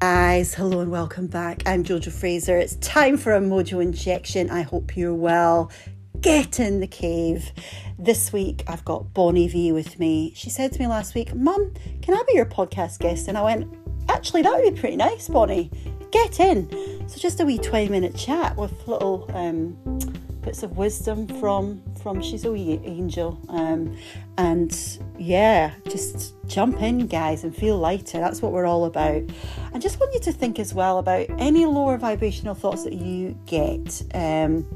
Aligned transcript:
Guys, 0.00 0.54
hello 0.54 0.78
and 0.78 0.92
welcome 0.92 1.26
back. 1.26 1.64
I'm 1.66 1.82
Jojo 1.82 2.12
Fraser. 2.12 2.56
It's 2.56 2.76
time 2.76 3.16
for 3.16 3.34
a 3.34 3.40
mojo 3.40 3.82
injection. 3.82 4.48
I 4.48 4.62
hope 4.62 4.96
you're 4.96 5.12
well. 5.12 5.72
Get 6.20 6.60
in 6.60 6.78
the 6.78 6.86
cave. 6.86 7.50
This 7.98 8.32
week 8.32 8.62
I've 8.68 8.84
got 8.84 9.12
Bonnie 9.12 9.48
V 9.48 9.72
with 9.72 9.98
me. 9.98 10.32
She 10.36 10.50
said 10.50 10.70
to 10.70 10.78
me 10.78 10.86
last 10.86 11.16
week, 11.16 11.34
Mum, 11.34 11.74
can 12.00 12.14
I 12.14 12.22
be 12.28 12.34
your 12.34 12.46
podcast 12.46 13.00
guest? 13.00 13.26
And 13.26 13.36
I 13.36 13.42
went, 13.42 13.74
Actually, 14.08 14.42
that 14.42 14.52
would 14.52 14.72
be 14.72 14.80
pretty 14.80 14.94
nice, 14.94 15.26
Bonnie. 15.26 15.68
Get 16.12 16.38
in. 16.38 16.70
So 17.08 17.18
just 17.18 17.40
a 17.40 17.44
wee 17.44 17.58
20 17.58 17.88
minute 17.88 18.14
chat 18.14 18.56
with 18.56 18.86
little 18.86 19.28
um, 19.34 19.72
bits 20.42 20.62
of 20.62 20.76
wisdom 20.76 21.26
from 21.40 21.82
from 22.02 22.22
she's 22.22 22.44
a 22.44 22.52
wee 22.52 22.80
angel 22.84 23.40
um, 23.48 23.96
and 24.36 24.98
yeah 25.18 25.72
just 25.88 26.34
jump 26.46 26.80
in 26.80 27.06
guys 27.06 27.44
and 27.44 27.54
feel 27.54 27.78
lighter 27.78 28.18
that's 28.18 28.40
what 28.40 28.52
we're 28.52 28.66
all 28.66 28.84
about 28.84 29.22
i 29.74 29.78
just 29.78 29.98
want 30.00 30.12
you 30.14 30.20
to 30.20 30.32
think 30.32 30.58
as 30.58 30.72
well 30.72 30.98
about 30.98 31.26
any 31.38 31.66
lower 31.66 31.96
vibrational 31.96 32.54
thoughts 32.54 32.84
that 32.84 32.94
you 32.94 33.38
get 33.46 34.02
um, 34.14 34.66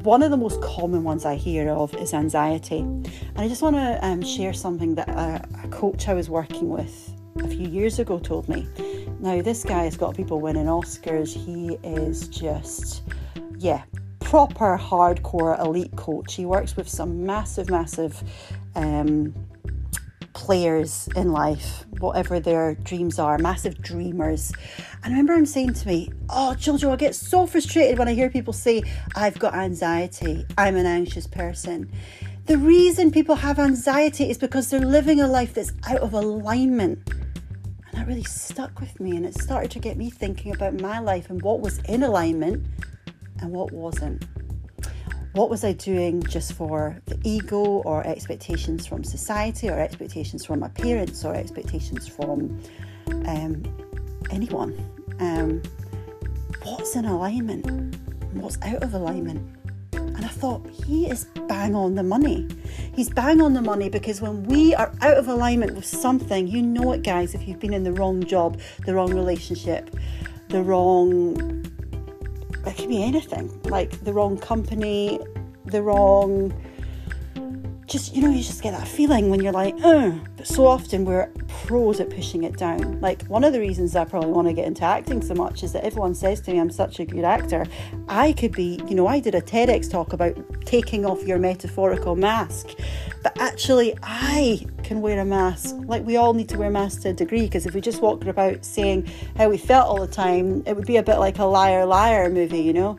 one 0.00 0.22
of 0.22 0.30
the 0.30 0.36
most 0.38 0.60
common 0.62 1.04
ones 1.04 1.26
I 1.26 1.34
hear 1.34 1.68
of 1.68 1.94
is 1.96 2.14
anxiety. 2.14 2.78
And 2.78 3.12
I 3.36 3.46
just 3.46 3.60
want 3.60 3.76
to 3.76 3.98
um, 4.02 4.22
share 4.22 4.54
something 4.54 4.94
that 4.94 5.08
a, 5.10 5.46
a, 5.64 5.68
coach 5.68 6.08
I 6.08 6.14
was 6.14 6.30
working 6.30 6.70
with 6.70 7.12
a 7.40 7.48
few 7.48 7.68
years 7.68 7.98
ago 7.98 8.18
told 8.18 8.48
me. 8.48 8.66
Now, 9.20 9.42
this 9.42 9.64
guy 9.64 9.84
has 9.84 9.96
got 9.96 10.16
people 10.16 10.40
winning 10.40 10.64
Oscars. 10.64 11.34
He 11.34 11.74
is 11.86 12.28
just, 12.28 13.02
yeah, 13.58 13.82
proper 14.32 14.78
hardcore 14.78 15.60
elite 15.60 15.94
coach. 15.94 16.32
He 16.32 16.46
works 16.46 16.74
with 16.74 16.88
some 16.88 17.26
massive, 17.26 17.68
massive 17.68 18.22
um, 18.74 19.34
players 20.32 21.06
in 21.14 21.32
life, 21.32 21.84
whatever 21.98 22.40
their 22.40 22.76
dreams 22.76 23.18
are, 23.18 23.36
massive 23.36 23.82
dreamers. 23.82 24.50
And 25.04 25.12
I 25.12 25.18
remember 25.18 25.34
him 25.34 25.44
saying 25.44 25.74
to 25.74 25.86
me, 25.86 26.10
Oh, 26.30 26.54
Jojo, 26.56 26.90
I 26.90 26.96
get 26.96 27.14
so 27.14 27.46
frustrated 27.46 27.98
when 27.98 28.08
I 28.08 28.14
hear 28.14 28.30
people 28.30 28.54
say, 28.54 28.82
I've 29.14 29.38
got 29.38 29.54
anxiety, 29.54 30.46
I'm 30.56 30.76
an 30.76 30.86
anxious 30.86 31.26
person. 31.26 31.92
The 32.46 32.56
reason 32.56 33.10
people 33.10 33.34
have 33.34 33.58
anxiety 33.58 34.30
is 34.30 34.38
because 34.38 34.70
they're 34.70 34.80
living 34.80 35.20
a 35.20 35.28
life 35.28 35.52
that's 35.52 35.72
out 35.86 36.00
of 36.00 36.14
alignment. 36.14 37.06
And 37.06 37.92
that 37.92 38.06
really 38.06 38.24
stuck 38.24 38.80
with 38.80 38.98
me, 38.98 39.14
and 39.14 39.26
it 39.26 39.34
started 39.34 39.70
to 39.72 39.78
get 39.78 39.98
me 39.98 40.08
thinking 40.08 40.54
about 40.54 40.80
my 40.80 41.00
life 41.00 41.28
and 41.28 41.42
what 41.42 41.60
was 41.60 41.80
in 41.80 42.02
alignment 42.02 42.66
and 43.42 43.52
what 43.52 43.72
wasn't. 43.72 44.24
What 45.34 45.48
was 45.48 45.64
I 45.64 45.72
doing 45.72 46.22
just 46.22 46.52
for 46.52 47.00
the 47.06 47.18
ego 47.24 47.56
or 47.58 48.06
expectations 48.06 48.86
from 48.86 49.02
society 49.02 49.68
or 49.68 49.78
expectations 49.78 50.44
from 50.44 50.60
my 50.60 50.68
parents 50.68 51.24
or 51.24 51.34
expectations 51.34 52.06
from 52.06 52.60
um, 53.26 53.62
anyone? 54.30 54.72
Um, 55.20 55.62
what's 56.64 56.96
in 56.96 57.06
alignment? 57.06 57.96
What's 58.34 58.58
out 58.62 58.82
of 58.82 58.92
alignment? 58.92 59.56
And 59.94 60.24
I 60.24 60.28
thought, 60.28 60.66
he 60.68 61.10
is 61.10 61.24
bang 61.48 61.74
on 61.74 61.94
the 61.94 62.02
money. 62.02 62.46
He's 62.94 63.08
bang 63.08 63.40
on 63.40 63.54
the 63.54 63.62
money 63.62 63.88
because 63.88 64.20
when 64.20 64.44
we 64.44 64.74
are 64.74 64.92
out 65.00 65.16
of 65.16 65.28
alignment 65.28 65.74
with 65.74 65.86
something, 65.86 66.46
you 66.46 66.60
know 66.60 66.92
it, 66.92 67.02
guys, 67.02 67.34
if 67.34 67.48
you've 67.48 67.58
been 67.58 67.72
in 67.72 67.84
the 67.84 67.92
wrong 67.92 68.22
job, 68.22 68.60
the 68.84 68.94
wrong 68.94 69.14
relationship, 69.14 69.96
the 70.48 70.62
wrong 70.62 71.61
be 72.92 73.02
anything 73.02 73.48
like 73.64 73.90
the 74.04 74.12
wrong 74.12 74.36
company, 74.36 75.18
the 75.64 75.82
wrong. 75.82 76.52
Just, 77.86 78.14
you 78.14 78.22
know, 78.22 78.30
you 78.30 78.42
just 78.42 78.62
get 78.62 78.72
that 78.72 78.86
feeling 78.86 79.30
when 79.30 79.42
you're 79.42 79.52
like, 79.52 79.74
oh, 79.82 80.18
but 80.36 80.46
so 80.46 80.66
often 80.66 81.04
we're 81.06 81.30
pros 81.48 82.00
at 82.00 82.10
pushing 82.10 82.44
it 82.44 82.56
down. 82.56 83.00
Like, 83.00 83.22
one 83.26 83.44
of 83.44 83.54
the 83.54 83.60
reasons 83.60 83.96
I 83.96 84.04
probably 84.04 84.30
want 84.30 84.48
to 84.48 84.54
get 84.54 84.66
into 84.66 84.84
acting 84.84 85.22
so 85.22 85.34
much 85.34 85.62
is 85.62 85.72
that 85.72 85.84
everyone 85.84 86.14
says 86.14 86.40
to 86.42 86.52
me 86.52 86.60
I'm 86.60 86.70
such 86.70 87.00
a 87.00 87.04
good 87.06 87.24
actor. 87.24 87.66
I 88.08 88.32
could 88.34 88.52
be, 88.52 88.80
you 88.86 88.94
know, 88.94 89.06
I 89.06 89.20
did 89.20 89.34
a 89.34 89.40
TEDx 89.40 89.90
talk 89.90 90.12
about 90.12 90.36
taking 90.66 91.06
off 91.06 91.22
your 91.24 91.38
metaphorical 91.38 92.14
mask, 92.14 92.68
but 93.22 93.40
actually, 93.40 93.94
I 94.02 94.66
can 94.82 95.00
wear 95.00 95.20
a 95.20 95.24
mask. 95.24 95.76
Like 95.78 96.04
we 96.04 96.16
all 96.16 96.34
need 96.34 96.48
to 96.50 96.58
wear 96.58 96.70
masks 96.70 97.02
to 97.02 97.10
a 97.10 97.12
degree 97.12 97.42
because 97.42 97.66
if 97.66 97.74
we 97.74 97.80
just 97.80 98.02
walked 98.02 98.26
about 98.26 98.64
saying 98.64 99.08
how 99.36 99.48
we 99.48 99.58
felt 99.58 99.86
all 99.86 100.00
the 100.00 100.12
time, 100.12 100.62
it 100.66 100.74
would 100.74 100.86
be 100.86 100.96
a 100.96 101.02
bit 101.02 101.18
like 101.18 101.38
a 101.38 101.44
liar 101.44 101.86
liar 101.86 102.28
movie, 102.28 102.60
you 102.60 102.72
know, 102.72 102.98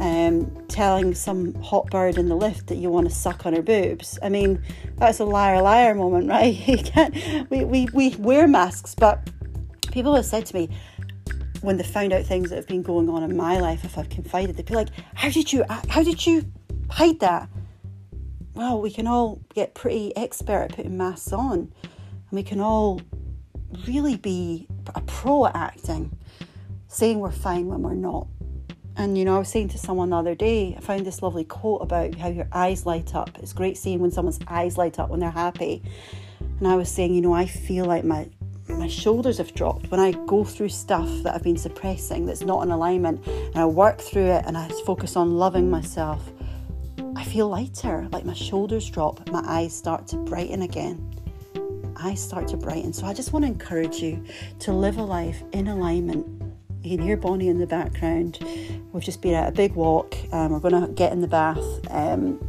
um, 0.00 0.50
telling 0.68 1.14
some 1.14 1.54
hot 1.62 1.88
bird 1.90 2.18
in 2.18 2.28
the 2.28 2.34
lift 2.34 2.66
that 2.66 2.76
you 2.76 2.90
want 2.90 3.08
to 3.08 3.14
suck 3.14 3.46
on 3.46 3.54
her 3.54 3.62
boobs. 3.62 4.18
I 4.22 4.28
mean, 4.28 4.60
that's 4.96 5.20
a 5.20 5.24
liar 5.24 5.62
liar 5.62 5.94
moment, 5.94 6.28
right? 6.36 6.54
You 6.66 6.78
can't. 6.78 7.14
We 7.50 7.64
we 7.64 7.88
we 7.92 8.16
wear 8.16 8.48
masks, 8.48 8.94
but 8.94 9.30
people 9.92 10.14
have 10.16 10.26
said 10.26 10.46
to 10.46 10.54
me 10.56 10.68
when 11.60 11.76
they 11.76 11.84
found 11.84 12.12
out 12.12 12.24
things 12.24 12.50
that 12.50 12.56
have 12.56 12.66
been 12.66 12.82
going 12.82 13.08
on 13.08 13.22
in 13.22 13.36
my 13.36 13.58
life, 13.58 13.84
if 13.84 13.98
I've 13.98 14.08
confided, 14.08 14.56
they'd 14.56 14.66
be 14.66 14.74
like, 14.74 14.88
"How 15.14 15.30
did 15.30 15.52
you? 15.52 15.64
How 15.88 16.02
did 16.02 16.26
you 16.26 16.44
hide 16.90 17.20
that?" 17.20 17.48
Well, 18.60 18.78
we 18.78 18.90
can 18.90 19.06
all 19.06 19.40
get 19.54 19.72
pretty 19.72 20.14
expert 20.18 20.64
at 20.64 20.76
putting 20.76 20.94
masks 20.94 21.32
on, 21.32 21.72
and 21.82 22.30
we 22.30 22.42
can 22.42 22.60
all 22.60 23.00
really 23.86 24.18
be 24.18 24.68
a 24.94 25.00
pro 25.00 25.46
at 25.46 25.56
acting, 25.56 26.14
saying 26.86 27.20
we're 27.20 27.30
fine 27.30 27.68
when 27.68 27.80
we're 27.80 27.94
not. 27.94 28.26
And 28.98 29.16
you 29.16 29.24
know, 29.24 29.36
I 29.36 29.38
was 29.38 29.48
saying 29.48 29.68
to 29.68 29.78
someone 29.78 30.10
the 30.10 30.16
other 30.16 30.34
day, 30.34 30.74
I 30.76 30.80
found 30.82 31.06
this 31.06 31.22
lovely 31.22 31.44
quote 31.44 31.80
about 31.80 32.16
how 32.16 32.28
your 32.28 32.48
eyes 32.52 32.84
light 32.84 33.14
up. 33.14 33.30
It's 33.38 33.54
great 33.54 33.78
seeing 33.78 33.98
when 33.98 34.10
someone's 34.10 34.40
eyes 34.46 34.76
light 34.76 34.98
up 34.98 35.08
when 35.08 35.20
they're 35.20 35.30
happy. 35.30 35.82
And 36.58 36.68
I 36.68 36.76
was 36.76 36.90
saying, 36.90 37.14
you 37.14 37.22
know, 37.22 37.32
I 37.32 37.46
feel 37.46 37.86
like 37.86 38.04
my 38.04 38.28
my 38.68 38.88
shoulders 38.88 39.38
have 39.38 39.54
dropped 39.54 39.90
when 39.90 40.00
I 40.00 40.12
go 40.26 40.44
through 40.44 40.68
stuff 40.68 41.08
that 41.22 41.34
I've 41.34 41.42
been 41.42 41.56
suppressing 41.56 42.26
that's 42.26 42.42
not 42.42 42.62
in 42.62 42.70
alignment 42.70 43.26
and 43.26 43.56
I 43.56 43.64
work 43.64 44.00
through 44.00 44.26
it 44.26 44.44
and 44.46 44.56
I 44.56 44.68
focus 44.84 45.16
on 45.16 45.38
loving 45.38 45.70
myself 45.70 46.30
I 47.20 47.24
feel 47.24 47.50
lighter, 47.50 48.08
like 48.12 48.24
my 48.24 48.32
shoulders 48.32 48.88
drop, 48.88 49.28
my 49.28 49.42
eyes 49.46 49.76
start 49.76 50.06
to 50.06 50.16
brighten 50.16 50.62
again. 50.62 51.14
I 51.94 52.14
start 52.14 52.48
to 52.48 52.56
brighten. 52.56 52.94
So 52.94 53.04
I 53.04 53.12
just 53.12 53.34
want 53.34 53.44
to 53.44 53.46
encourage 53.46 53.96
you 53.96 54.24
to 54.60 54.72
live 54.72 54.96
a 54.96 55.02
life 55.02 55.42
in 55.52 55.68
alignment. 55.68 56.26
You 56.82 56.96
can 56.96 57.06
hear 57.06 57.18
Bonnie 57.18 57.48
in 57.48 57.58
the 57.58 57.66
background. 57.66 58.38
We've 58.92 59.04
just 59.04 59.20
been 59.20 59.34
at 59.34 59.50
a 59.50 59.52
big 59.52 59.74
walk. 59.74 60.16
Um, 60.32 60.52
we're 60.52 60.60
going 60.60 60.80
to 60.80 60.90
get 60.94 61.12
in 61.12 61.20
the 61.20 61.28
bath. 61.28 61.62
Um, 61.90 62.40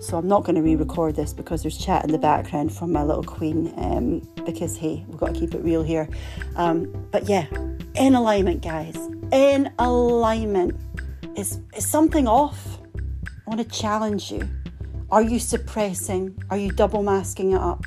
so 0.00 0.18
I'm 0.18 0.26
not 0.26 0.42
going 0.42 0.56
to 0.56 0.62
re-record 0.62 1.14
this 1.14 1.32
because 1.32 1.62
there's 1.62 1.78
chat 1.78 2.04
in 2.04 2.10
the 2.10 2.18
background 2.18 2.74
from 2.74 2.90
my 2.90 3.04
little 3.04 3.22
queen. 3.22 3.72
Um, 3.76 4.28
because 4.44 4.76
hey, 4.76 5.04
we've 5.06 5.20
got 5.20 5.32
to 5.32 5.38
keep 5.38 5.54
it 5.54 5.62
real 5.62 5.84
here. 5.84 6.08
Um, 6.56 6.92
but 7.12 7.28
yeah, 7.28 7.46
in 7.94 8.16
alignment, 8.16 8.62
guys. 8.62 8.96
In 9.30 9.72
alignment. 9.78 10.74
Is 11.36 11.60
is 11.76 11.86
something 11.86 12.26
off? 12.26 12.81
I 13.52 13.54
want 13.54 13.70
to 13.70 13.78
challenge 13.78 14.32
you. 14.32 14.48
Are 15.10 15.20
you 15.20 15.38
suppressing? 15.38 16.42
Are 16.48 16.56
you 16.56 16.72
double 16.72 17.02
masking 17.02 17.52
it 17.52 17.60
up? 17.60 17.84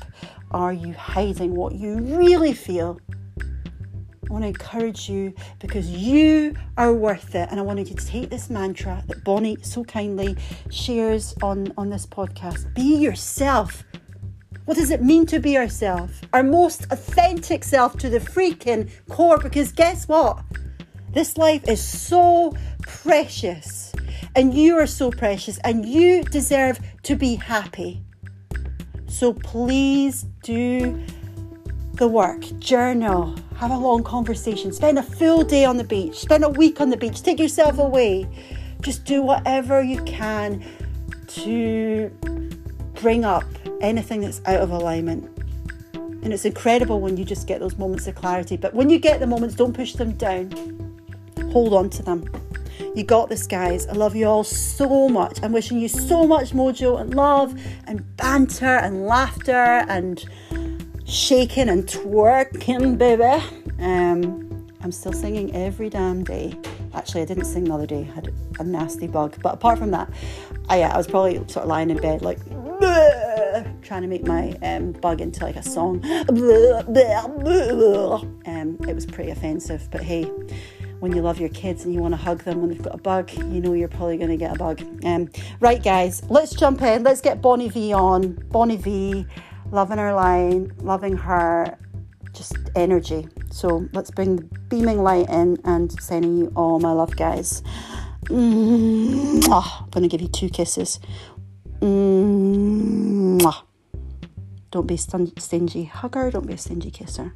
Are 0.52 0.72
you 0.72 0.94
hiding 0.94 1.56
what 1.56 1.74
you 1.74 1.98
really 1.98 2.52
feel? 2.52 3.00
I 3.42 4.32
want 4.32 4.44
to 4.44 4.48
encourage 4.48 5.08
you 5.08 5.34
because 5.58 5.90
you 5.90 6.54
are 6.76 6.92
worth 6.94 7.34
it. 7.34 7.48
And 7.50 7.58
I 7.58 7.64
wanted 7.64 7.88
you 7.88 7.96
to 7.96 8.06
take 8.06 8.30
this 8.30 8.48
mantra 8.48 9.02
that 9.08 9.24
Bonnie 9.24 9.56
so 9.62 9.82
kindly 9.82 10.36
shares 10.70 11.34
on, 11.42 11.72
on 11.76 11.90
this 11.90 12.06
podcast 12.06 12.72
be 12.76 12.98
yourself. 12.98 13.82
What 14.66 14.76
does 14.76 14.92
it 14.92 15.02
mean 15.02 15.26
to 15.26 15.40
be 15.40 15.58
ourselves? 15.58 16.20
Our 16.32 16.44
most 16.44 16.86
authentic 16.92 17.64
self 17.64 17.98
to 17.98 18.08
the 18.08 18.20
freaking 18.20 18.88
core. 19.08 19.38
Because 19.38 19.72
guess 19.72 20.06
what? 20.06 20.44
This 21.16 21.38
life 21.38 21.66
is 21.66 21.80
so 21.82 22.54
precious 22.82 23.90
and 24.34 24.52
you 24.52 24.76
are 24.76 24.86
so 24.86 25.10
precious 25.10 25.56
and 25.64 25.88
you 25.88 26.22
deserve 26.24 26.78
to 27.04 27.16
be 27.16 27.36
happy. 27.36 28.02
So 29.08 29.32
please 29.32 30.26
do 30.42 31.02
the 31.94 32.06
work, 32.06 32.42
journal, 32.58 33.34
have 33.56 33.70
a 33.70 33.78
long 33.78 34.04
conversation, 34.04 34.74
spend 34.74 34.98
a 34.98 35.02
full 35.02 35.42
day 35.42 35.64
on 35.64 35.78
the 35.78 35.84
beach, 35.84 36.16
spend 36.18 36.44
a 36.44 36.50
week 36.50 36.82
on 36.82 36.90
the 36.90 36.98
beach, 36.98 37.22
take 37.22 37.38
yourself 37.38 37.78
away. 37.78 38.28
Just 38.82 39.06
do 39.06 39.22
whatever 39.22 39.82
you 39.82 40.02
can 40.02 40.62
to 41.28 42.10
bring 43.00 43.24
up 43.24 43.44
anything 43.80 44.20
that's 44.20 44.42
out 44.44 44.60
of 44.60 44.70
alignment. 44.70 45.24
And 45.94 46.34
it's 46.34 46.44
incredible 46.44 47.00
when 47.00 47.16
you 47.16 47.24
just 47.24 47.46
get 47.46 47.60
those 47.60 47.78
moments 47.78 48.06
of 48.06 48.16
clarity. 48.16 48.58
But 48.58 48.74
when 48.74 48.90
you 48.90 48.98
get 48.98 49.18
the 49.18 49.26
moments, 49.26 49.54
don't 49.54 49.72
push 49.72 49.94
them 49.94 50.12
down, 50.12 50.76
hold 51.56 51.72
on 51.72 51.88
to 51.88 52.02
them. 52.02 52.22
You 52.94 53.02
got 53.02 53.30
this, 53.30 53.46
guys. 53.46 53.86
I 53.86 53.92
love 53.92 54.14
you 54.14 54.26
all 54.26 54.44
so 54.44 55.08
much. 55.08 55.42
I'm 55.42 55.52
wishing 55.52 55.80
you 55.80 55.88
so 55.88 56.26
much 56.26 56.50
mojo 56.50 57.00
and 57.00 57.14
love 57.14 57.58
and 57.86 57.98
banter 58.18 58.76
and 58.86 59.06
laughter 59.06 59.86
and 59.88 60.22
shaking 61.06 61.70
and 61.70 61.86
twerking, 61.86 62.98
baby. 62.98 63.42
Um, 63.78 64.68
I'm 64.82 64.92
still 64.92 65.14
singing 65.14 65.56
every 65.56 65.88
damn 65.88 66.24
day. 66.24 66.52
Actually, 66.92 67.22
I 67.22 67.24
didn't 67.24 67.46
sing 67.46 67.64
the 67.64 67.72
other 67.72 67.86
day. 67.86 68.06
I 68.10 68.14
had 68.16 68.34
a 68.58 68.64
nasty 68.64 69.06
bug. 69.06 69.38
But 69.42 69.54
apart 69.54 69.78
from 69.78 69.92
that, 69.92 70.10
I, 70.68 70.82
I 70.82 70.94
was 70.94 71.06
probably 71.06 71.36
sort 71.48 71.64
of 71.64 71.68
lying 71.68 71.88
in 71.88 71.96
bed 71.96 72.20
like, 72.20 72.38
trying 73.82 74.02
to 74.02 74.08
make 74.08 74.26
my 74.26 74.50
um, 74.62 74.92
bug 74.92 75.22
into 75.22 75.42
like 75.42 75.56
a 75.56 75.62
song. 75.62 76.04
Um, 78.46 78.78
it 78.88 78.94
was 78.94 79.06
pretty 79.06 79.30
offensive, 79.30 79.88
but 79.90 80.02
hey, 80.02 80.30
when 81.00 81.14
you 81.14 81.22
love 81.22 81.38
your 81.38 81.48
kids 81.50 81.84
and 81.84 81.94
you 81.94 82.00
want 82.00 82.12
to 82.12 82.18
hug 82.18 82.42
them 82.44 82.60
when 82.60 82.70
they've 82.70 82.82
got 82.82 82.94
a 82.94 82.98
bug, 82.98 83.30
you 83.32 83.60
know 83.60 83.72
you're 83.72 83.88
probably 83.88 84.16
going 84.16 84.30
to 84.30 84.36
get 84.36 84.54
a 84.54 84.58
bug. 84.58 84.82
Um, 85.04 85.28
right, 85.60 85.82
guys, 85.82 86.22
let's 86.28 86.54
jump 86.54 86.82
in. 86.82 87.02
Let's 87.02 87.20
get 87.20 87.42
Bonnie 87.42 87.68
V 87.68 87.92
on. 87.92 88.32
Bonnie 88.50 88.76
V, 88.76 89.26
loving 89.70 89.98
her 89.98 90.14
line, 90.14 90.72
loving 90.78 91.16
her 91.16 91.78
just 92.32 92.56
energy. 92.74 93.28
So 93.50 93.88
let's 93.92 94.10
bring 94.10 94.36
the 94.36 94.42
beaming 94.68 95.02
light 95.02 95.28
in 95.28 95.58
and 95.64 95.92
sending 96.00 96.36
you 96.36 96.52
all 96.54 96.80
my 96.80 96.92
love, 96.92 97.16
guys. 97.16 97.62
I'm 98.28 99.40
going 99.40 100.02
to 100.02 100.08
give 100.08 100.20
you 100.20 100.28
two 100.28 100.48
kisses. 100.48 100.98
Don't 104.72 104.86
be 104.86 104.96
stingy 104.96 105.84
hugger, 105.84 106.30
don't 106.30 106.46
be 106.46 106.54
a 106.54 106.58
stingy 106.58 106.90
kisser. 106.90 107.34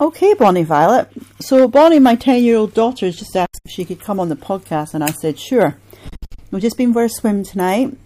Okay, 0.00 0.34
Bonnie 0.34 0.64
Violet. 0.64 1.08
So, 1.38 1.68
Bonnie, 1.68 2.00
my 2.00 2.16
10 2.16 2.42
year 2.42 2.56
old 2.56 2.74
daughter, 2.74 3.06
has 3.06 3.16
just 3.16 3.36
asked 3.36 3.60
if 3.64 3.70
she 3.70 3.84
could 3.84 4.00
come 4.00 4.18
on 4.18 4.28
the 4.28 4.34
podcast, 4.34 4.92
and 4.92 5.04
I 5.04 5.12
said, 5.12 5.38
sure. 5.38 5.76
We've 6.50 6.62
just 6.62 6.76
been 6.76 6.92
for 6.92 7.04
a 7.04 7.08
swim 7.08 7.44
tonight, 7.44 7.96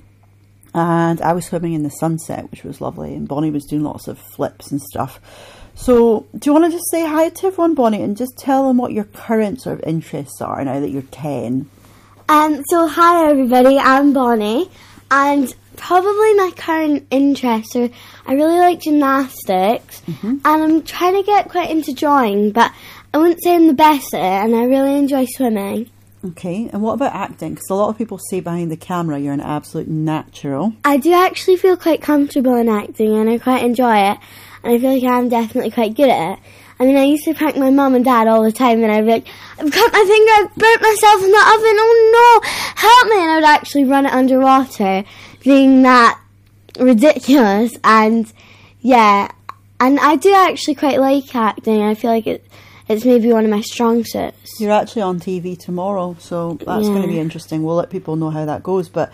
and 0.74 1.20
I 1.22 1.32
was 1.32 1.46
swimming 1.46 1.72
in 1.72 1.84
the 1.84 1.90
sunset, 1.90 2.50
which 2.50 2.62
was 2.62 2.82
lovely, 2.82 3.14
and 3.14 3.26
Bonnie 3.26 3.50
was 3.50 3.64
doing 3.64 3.84
lots 3.84 4.06
of 4.06 4.18
flips 4.18 4.70
and 4.70 4.82
stuff. 4.82 5.18
So, 5.74 6.26
do 6.38 6.50
you 6.50 6.52
want 6.52 6.66
to 6.66 6.70
just 6.70 6.90
say 6.90 7.06
hi 7.06 7.30
to 7.30 7.46
everyone, 7.46 7.74
Bonnie, 7.74 8.02
and 8.02 8.18
just 8.18 8.36
tell 8.36 8.68
them 8.68 8.76
what 8.76 8.92
your 8.92 9.04
current 9.04 9.62
sort 9.62 9.78
of 9.78 9.88
interests 9.88 10.42
are 10.42 10.62
now 10.62 10.80
that 10.80 10.90
you're 10.90 11.02
10? 11.02 11.70
Um, 12.28 12.64
so, 12.68 12.86
hi 12.86 13.30
everybody, 13.30 13.78
I'm 13.78 14.12
Bonnie, 14.12 14.70
and 15.10 15.54
probably 15.78 16.34
my 16.34 16.52
current 16.56 17.06
interest. 17.10 17.74
are 17.76 17.88
I 18.26 18.34
really 18.34 18.58
like 18.58 18.80
gymnastics 18.80 20.02
mm-hmm. 20.02 20.38
and 20.44 20.44
I'm 20.44 20.82
trying 20.82 21.14
to 21.14 21.22
get 21.22 21.48
quite 21.48 21.70
into 21.70 21.94
drawing, 21.94 22.52
but 22.52 22.72
I 23.14 23.18
wouldn't 23.18 23.42
say 23.42 23.54
I'm 23.54 23.68
the 23.68 23.72
best 23.72 24.12
at 24.12 24.20
it 24.20 24.44
and 24.44 24.54
I 24.54 24.64
really 24.64 24.98
enjoy 24.98 25.24
swimming. 25.24 25.90
Okay, 26.24 26.68
and 26.72 26.82
what 26.82 26.94
about 26.94 27.14
acting? 27.14 27.54
Because 27.54 27.70
a 27.70 27.74
lot 27.74 27.90
of 27.90 27.96
people 27.96 28.18
say 28.18 28.40
behind 28.40 28.72
the 28.72 28.76
camera 28.76 29.18
you're 29.18 29.32
an 29.32 29.40
absolute 29.40 29.88
natural. 29.88 30.74
I 30.84 30.96
do 30.96 31.12
actually 31.12 31.56
feel 31.56 31.76
quite 31.76 32.02
comfortable 32.02 32.56
in 32.56 32.68
acting 32.68 33.16
and 33.16 33.30
I 33.30 33.38
quite 33.38 33.64
enjoy 33.64 33.96
it, 34.10 34.18
and 34.64 34.74
I 34.74 34.78
feel 34.78 34.94
like 34.94 35.04
I'm 35.04 35.28
definitely 35.28 35.70
quite 35.70 35.94
good 35.94 36.10
at 36.10 36.32
it. 36.32 36.38
I 36.80 36.84
mean, 36.84 36.96
I 36.96 37.04
used 37.04 37.24
to 37.24 37.34
prank 37.34 37.56
my 37.56 37.70
mum 37.70 37.94
and 37.96 38.04
dad 38.04 38.28
all 38.28 38.42
the 38.42 38.52
time, 38.52 38.82
and 38.82 38.92
I'd 38.92 39.04
be 39.04 39.10
like, 39.10 39.26
I've 39.58 39.70
cut 39.70 39.92
my 39.92 40.04
finger, 40.06 40.32
I've 40.32 40.54
burnt 40.54 40.82
myself 40.82 41.22
in 41.22 41.30
the 41.30 41.38
oven, 41.38 41.76
oh 41.80 42.40
no, 42.42 42.48
help 42.76 43.08
me! 43.08 43.20
And 43.20 43.30
I 43.30 43.34
would 43.36 43.44
actually 43.44 43.84
run 43.84 44.06
it 44.06 44.12
underwater 44.12 45.04
being 45.42 45.82
that 45.82 46.20
ridiculous 46.78 47.76
and 47.82 48.32
yeah 48.80 49.30
and 49.80 49.98
I 50.00 50.16
do 50.16 50.32
actually 50.34 50.74
quite 50.74 50.98
like 50.98 51.34
acting. 51.34 51.82
I 51.82 51.94
feel 51.94 52.10
like 52.10 52.26
it 52.26 52.44
it's 52.88 53.04
maybe 53.04 53.30
one 53.30 53.44
of 53.44 53.50
my 53.50 53.60
strong 53.60 54.02
suits. 54.02 54.58
You're 54.58 54.72
actually 54.72 55.02
on 55.02 55.20
TV 55.20 55.58
tomorrow 55.58 56.16
so 56.18 56.54
that's 56.54 56.84
yeah. 56.84 56.90
going 56.90 57.02
to 57.02 57.08
be 57.08 57.20
interesting. 57.20 57.62
We'll 57.62 57.76
let 57.76 57.90
people 57.90 58.16
know 58.16 58.30
how 58.30 58.44
that 58.44 58.62
goes 58.62 58.88
but 58.88 59.12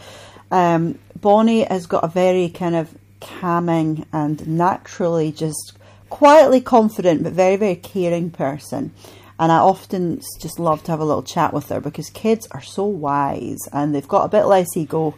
um, 0.51 0.99
Bonnie 1.21 1.65
has 1.65 1.87
got 1.87 2.05
a 2.05 2.09
very 2.09 2.49
kind 2.49 2.77
of 2.77 2.97
calming 3.21 4.07
and 4.13 4.47
naturally 4.47 5.33
just 5.33 5.73
quietly 6.11 6.61
confident 6.61 7.23
but 7.23 7.33
very 7.33 7.57
very 7.57 7.77
caring 7.77 8.31
person. 8.31 8.93
And 9.37 9.51
I 9.51 9.57
often 9.57 10.21
just 10.41 10.61
love 10.61 10.85
to 10.85 10.93
have 10.93 11.01
a 11.01 11.05
little 11.05 11.25
chat 11.25 11.53
with 11.53 11.69
her 11.71 11.81
because 11.81 12.09
kids 12.11 12.47
are 12.53 12.63
so 12.63 12.85
wise 12.85 13.69
and 13.73 13.93
they've 13.93 14.07
got 14.07 14.25
a 14.25 14.29
bit 14.29 14.45
less 14.45 14.77
ego 14.77 15.17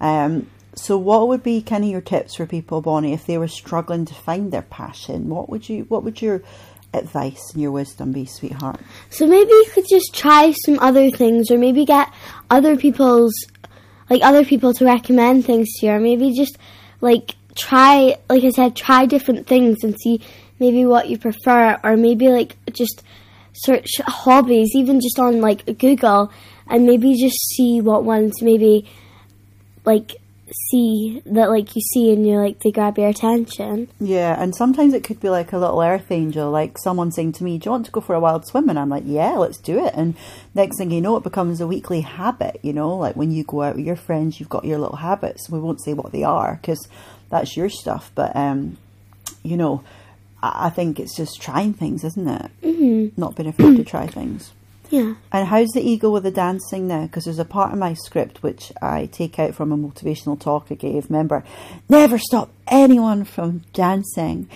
um, 0.00 0.46
so, 0.74 0.96
what 0.96 1.28
would 1.28 1.42
be 1.42 1.62
kind 1.62 1.84
of 1.84 1.90
your 1.90 2.00
tips 2.00 2.36
for 2.36 2.46
people, 2.46 2.80
Bonnie, 2.80 3.12
if 3.12 3.26
they 3.26 3.38
were 3.38 3.48
struggling 3.48 4.04
to 4.06 4.14
find 4.14 4.52
their 4.52 4.62
passion? 4.62 5.28
What 5.28 5.48
would 5.48 5.68
you, 5.68 5.84
what 5.84 6.04
would 6.04 6.22
your 6.22 6.42
advice 6.94 7.52
and 7.52 7.62
your 7.62 7.72
wisdom 7.72 8.12
be, 8.12 8.24
sweetheart? 8.24 8.80
So 9.10 9.26
maybe 9.26 9.50
you 9.50 9.66
could 9.72 9.86
just 9.88 10.14
try 10.14 10.52
some 10.64 10.78
other 10.78 11.10
things, 11.10 11.50
or 11.50 11.58
maybe 11.58 11.84
get 11.84 12.12
other 12.48 12.76
people's, 12.76 13.34
like 14.08 14.22
other 14.22 14.44
people 14.44 14.72
to 14.74 14.84
recommend 14.84 15.44
things 15.44 15.68
to 15.78 15.86
you, 15.86 15.92
or 15.92 16.00
maybe 16.00 16.32
just 16.34 16.56
like 17.00 17.34
try, 17.56 18.16
like 18.28 18.44
I 18.44 18.50
said, 18.50 18.76
try 18.76 19.06
different 19.06 19.46
things 19.48 19.78
and 19.82 19.98
see 20.00 20.22
maybe 20.60 20.86
what 20.86 21.08
you 21.08 21.18
prefer, 21.18 21.80
or 21.82 21.96
maybe 21.96 22.28
like 22.28 22.56
just 22.72 23.02
search 23.52 23.88
hobbies, 24.06 24.70
even 24.74 25.00
just 25.00 25.18
on 25.18 25.40
like 25.40 25.78
Google, 25.78 26.32
and 26.68 26.86
maybe 26.86 27.14
just 27.16 27.38
see 27.56 27.80
what 27.80 28.04
ones 28.04 28.40
maybe 28.40 28.88
like 29.84 30.16
see 30.72 31.22
that 31.26 31.48
like 31.48 31.76
you 31.76 31.82
see 31.92 32.12
and 32.12 32.26
you're 32.26 32.44
like 32.44 32.58
they 32.60 32.72
grab 32.72 32.98
your 32.98 33.08
attention. 33.08 33.88
Yeah 34.00 34.40
and 34.40 34.54
sometimes 34.54 34.94
it 34.94 35.04
could 35.04 35.20
be 35.20 35.28
like 35.28 35.52
a 35.52 35.58
little 35.58 35.80
earth 35.80 36.10
angel 36.10 36.50
like 36.50 36.76
someone 36.78 37.12
saying 37.12 37.32
to 37.32 37.44
me 37.44 37.58
do 37.58 37.66
you 37.66 37.70
want 37.70 37.86
to 37.86 37.92
go 37.92 38.00
for 38.00 38.14
a 38.14 38.20
wild 38.20 38.46
swim? 38.46 38.68
And 38.68 38.78
i'm 38.78 38.88
like 38.88 39.04
yeah 39.06 39.32
let's 39.32 39.58
do 39.58 39.84
it. 39.84 39.94
And 39.94 40.16
next 40.54 40.78
thing 40.78 40.90
you 40.90 41.00
know 41.00 41.16
it 41.16 41.22
becomes 41.22 41.60
a 41.60 41.66
weekly 41.66 42.00
habit 42.00 42.58
you 42.62 42.72
know? 42.72 42.96
Like 42.96 43.16
when 43.16 43.30
you 43.30 43.44
go 43.44 43.62
out 43.62 43.76
with 43.76 43.86
your 43.86 43.96
friends 43.96 44.40
you've 44.40 44.48
got 44.48 44.64
your 44.64 44.78
little 44.78 44.96
habits. 44.96 45.48
We 45.48 45.60
won't 45.60 45.82
say 45.82 45.94
what 45.94 46.12
they 46.12 46.24
are 46.24 46.58
because 46.60 46.88
that's 47.30 47.56
your 47.56 47.68
stuff. 47.68 48.10
But 48.14 48.34
um 48.34 48.76
you 49.42 49.56
know 49.56 49.84
I, 50.42 50.66
I 50.66 50.70
think 50.70 50.98
it's 50.98 51.16
just 51.16 51.40
trying 51.40 51.74
things 51.74 52.02
isn't 52.04 52.28
it? 52.28 52.50
Mm-hmm. 52.62 53.20
not 53.20 53.36
being 53.36 53.48
afraid 53.48 53.76
to 53.76 53.84
try 53.84 54.06
things 54.06 54.52
yeah. 54.90 55.14
And 55.32 55.46
how's 55.48 55.70
the 55.70 55.80
ego 55.80 56.10
with 56.10 56.24
the 56.24 56.30
dancing 56.32 56.88
now? 56.88 57.02
Because 57.02 57.24
there's 57.24 57.38
a 57.38 57.44
part 57.44 57.72
of 57.72 57.78
my 57.78 57.94
script 57.94 58.42
which 58.42 58.72
I 58.82 59.06
take 59.06 59.38
out 59.38 59.54
from 59.54 59.72
a 59.72 59.78
motivational 59.78 60.38
talk 60.38 60.66
I 60.70 60.74
gave. 60.74 61.08
Remember, 61.08 61.44
never 61.88 62.18
stop 62.18 62.50
anyone 62.66 63.24
from 63.24 63.62
dancing. 63.72 64.48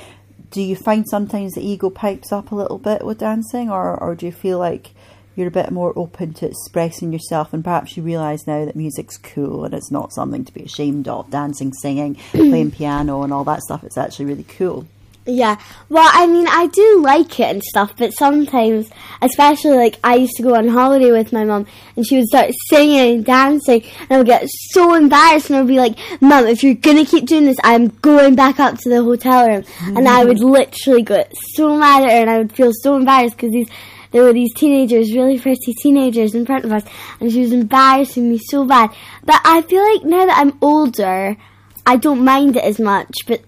Do 0.50 0.60
you 0.60 0.76
find 0.76 1.08
sometimes 1.08 1.54
the 1.54 1.66
ego 1.66 1.88
pipes 1.88 2.32
up 2.32 2.50
a 2.50 2.54
little 2.54 2.78
bit 2.78 3.04
with 3.04 3.18
dancing, 3.18 3.70
or, 3.70 3.96
or 3.96 4.14
do 4.14 4.26
you 4.26 4.32
feel 4.32 4.58
like 4.58 4.90
you're 5.36 5.48
a 5.48 5.52
bit 5.52 5.70
more 5.70 5.92
open 5.96 6.32
to 6.34 6.46
expressing 6.46 7.12
yourself 7.12 7.52
and 7.52 7.64
perhaps 7.64 7.96
you 7.96 8.02
realise 8.02 8.46
now 8.46 8.64
that 8.64 8.76
music's 8.76 9.18
cool 9.18 9.64
and 9.64 9.74
it's 9.74 9.90
not 9.90 10.12
something 10.12 10.44
to 10.44 10.52
be 10.52 10.62
ashamed 10.62 11.08
of 11.08 11.28
dancing 11.30 11.72
singing 11.72 12.14
playing 12.30 12.70
piano 12.70 13.22
and 13.22 13.32
all 13.32 13.42
that 13.42 13.60
stuff 13.60 13.82
it's 13.82 13.98
actually 13.98 14.26
really 14.26 14.44
cool 14.44 14.86
yeah. 15.26 15.58
Well, 15.88 16.10
I 16.12 16.26
mean, 16.26 16.46
I 16.46 16.66
do 16.66 17.00
like 17.02 17.40
it 17.40 17.48
and 17.48 17.62
stuff, 17.62 17.94
but 17.96 18.12
sometimes, 18.12 18.90
especially 19.22 19.76
like 19.78 19.98
I 20.04 20.16
used 20.16 20.34
to 20.36 20.42
go 20.42 20.54
on 20.54 20.68
holiday 20.68 21.12
with 21.12 21.32
my 21.32 21.44
mom 21.44 21.66
and 21.96 22.06
she 22.06 22.16
would 22.16 22.26
start 22.26 22.50
singing 22.68 23.16
and 23.16 23.24
dancing 23.24 23.84
and 24.00 24.12
I 24.12 24.18
would 24.18 24.26
get 24.26 24.46
so 24.72 24.94
embarrassed 24.94 25.48
and 25.48 25.56
I 25.56 25.60
would 25.62 25.68
be 25.68 25.78
like, 25.78 25.96
Mom, 26.20 26.46
if 26.46 26.62
you're 26.62 26.74
gonna 26.74 27.06
keep 27.06 27.24
doing 27.24 27.46
this, 27.46 27.56
I'm 27.64 27.88
going 27.88 28.34
back 28.34 28.60
up 28.60 28.78
to 28.80 28.90
the 28.90 29.02
hotel 29.02 29.48
room. 29.48 29.62
Mm-hmm. 29.62 29.96
And 29.96 30.08
I 30.08 30.24
would 30.26 30.40
literally 30.40 31.02
get 31.02 31.32
so 31.54 31.74
mad 31.76 32.02
at 32.02 32.10
her 32.10 32.20
and 32.20 32.30
I 32.30 32.38
would 32.38 32.52
feel 32.52 32.70
so 32.82 32.96
embarrassed 32.96 33.36
because 33.36 33.52
these, 33.52 33.68
there 34.10 34.24
were 34.24 34.34
these 34.34 34.52
teenagers, 34.54 35.14
really 35.14 35.38
pretty 35.38 35.72
teenagers 35.80 36.34
in 36.34 36.44
front 36.44 36.66
of 36.66 36.72
us 36.72 36.84
and 37.18 37.32
she 37.32 37.40
was 37.40 37.52
embarrassing 37.52 38.28
me 38.28 38.38
so 38.38 38.66
bad. 38.66 38.90
But 39.24 39.40
I 39.42 39.62
feel 39.62 39.82
like 39.90 40.04
now 40.04 40.26
that 40.26 40.36
I'm 40.36 40.58
older, 40.60 41.38
I 41.86 41.96
don't 41.96 42.24
mind 42.24 42.56
it 42.56 42.64
as 42.64 42.78
much, 42.78 43.14
but 43.26 43.40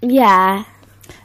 yeah. 0.00 0.64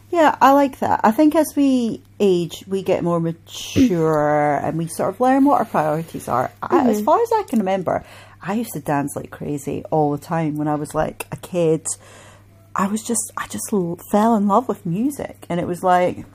Yeah, 0.10 0.36
I 0.40 0.54
like 0.54 0.80
that. 0.80 1.02
I 1.04 1.12
think 1.12 1.36
as 1.36 1.48
we 1.56 2.02
age, 2.20 2.64
we 2.68 2.82
get 2.82 3.04
more 3.04 3.20
mature 3.20 4.56
and 4.64 4.78
we 4.78 4.88
sort 4.88 5.14
of 5.14 5.20
learn 5.20 5.44
what 5.44 5.60
our 5.60 5.66
priorities 5.66 6.28
are. 6.28 6.50
Mm-hmm. 6.62 6.76
I, 6.76 6.90
as 6.90 6.98
mm-hmm. 6.98 7.06
far 7.06 7.22
as 7.22 7.32
I 7.34 7.44
can 7.44 7.60
remember, 7.60 8.06
I 8.42 8.54
used 8.54 8.74
to 8.74 8.80
dance 8.80 9.16
like 9.16 9.32
crazy 9.32 9.84
all 9.92 10.12
the 10.12 10.18
time 10.18 10.58
when 10.58 10.68
I 10.68 10.76
was 10.76 10.96
like 10.96 11.28
a 11.32 11.38
kid. 11.38 11.86
I 12.76 12.88
was 12.88 13.04
just, 13.04 13.32
I 13.36 13.48
just 13.48 13.70
fell 14.12 14.36
in 14.36 14.48
love 14.48 14.68
with 14.68 14.86
music, 14.86 15.46
and 15.50 15.60
it 15.60 15.68
was 15.68 15.84
like 15.84 16.26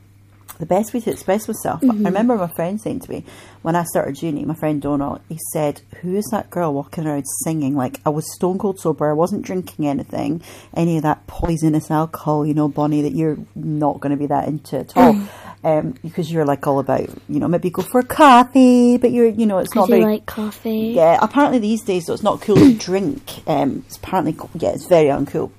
the 0.62 0.66
best 0.66 0.94
way 0.94 1.00
to 1.00 1.10
express 1.10 1.48
myself. 1.48 1.80
Mm-hmm. 1.80 2.06
I 2.06 2.08
remember 2.08 2.36
my 2.36 2.46
friend 2.46 2.80
saying 2.80 3.00
to 3.00 3.10
me 3.10 3.24
when 3.62 3.74
I 3.74 3.82
started 3.82 4.22
uni, 4.22 4.44
my 4.44 4.54
friend 4.54 4.80
Donald, 4.80 5.20
he 5.28 5.36
said, 5.52 5.80
Who 6.02 6.14
is 6.14 6.24
that 6.30 6.50
girl 6.50 6.72
walking 6.72 7.04
around 7.04 7.24
singing? 7.42 7.74
Like, 7.74 8.00
I 8.06 8.10
was 8.10 8.32
stone 8.32 8.58
cold 8.58 8.78
sober, 8.78 9.10
I 9.10 9.12
wasn't 9.12 9.42
drinking 9.42 9.88
anything, 9.88 10.40
any 10.72 10.98
of 10.98 11.02
that 11.02 11.26
poisonous 11.26 11.90
alcohol, 11.90 12.46
you 12.46 12.54
know, 12.54 12.68
Bonnie, 12.68 13.02
that 13.02 13.12
you're 13.12 13.38
not 13.56 13.98
going 13.98 14.12
to 14.12 14.16
be 14.16 14.26
that 14.26 14.46
into 14.46 14.78
at 14.78 14.96
all. 14.96 15.20
um, 15.64 15.96
because 16.00 16.30
you're 16.30 16.46
like 16.46 16.64
all 16.64 16.78
about, 16.78 17.08
you 17.28 17.40
know, 17.40 17.48
maybe 17.48 17.68
go 17.68 17.82
for 17.82 18.04
coffee, 18.04 18.98
but 18.98 19.10
you're, 19.10 19.30
you 19.30 19.46
know, 19.46 19.58
it's 19.58 19.74
not 19.74 19.88
very. 19.88 20.04
like 20.04 20.26
coffee. 20.26 20.92
Yeah, 20.94 21.18
apparently 21.20 21.58
these 21.58 21.82
days, 21.82 22.06
though, 22.06 22.14
it's 22.14 22.22
not 22.22 22.40
cool 22.40 22.54
to 22.54 22.72
drink. 22.72 23.48
Um, 23.48 23.82
it's 23.88 23.96
apparently, 23.96 24.36
yeah, 24.54 24.70
it's 24.70 24.86
very 24.86 25.08
uncool 25.08 25.50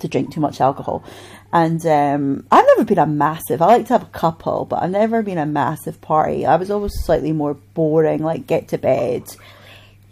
to 0.00 0.08
drink 0.08 0.32
too 0.32 0.40
much 0.40 0.60
alcohol. 0.60 1.04
And 1.52 1.84
um, 1.84 2.46
I've 2.50 2.66
never 2.66 2.84
been 2.84 2.98
a 2.98 3.06
massive. 3.06 3.60
I 3.60 3.66
like 3.66 3.86
to 3.86 3.94
have 3.94 4.02
a 4.02 4.06
couple, 4.06 4.66
but 4.66 4.82
I've 4.82 4.90
never 4.90 5.22
been 5.22 5.38
a 5.38 5.46
massive 5.46 6.00
party. 6.00 6.46
I 6.46 6.56
was 6.56 6.70
always 6.70 6.92
slightly 7.04 7.32
more 7.32 7.54
boring, 7.54 8.22
like 8.22 8.46
get 8.46 8.68
to 8.68 8.78
bed. 8.78 9.24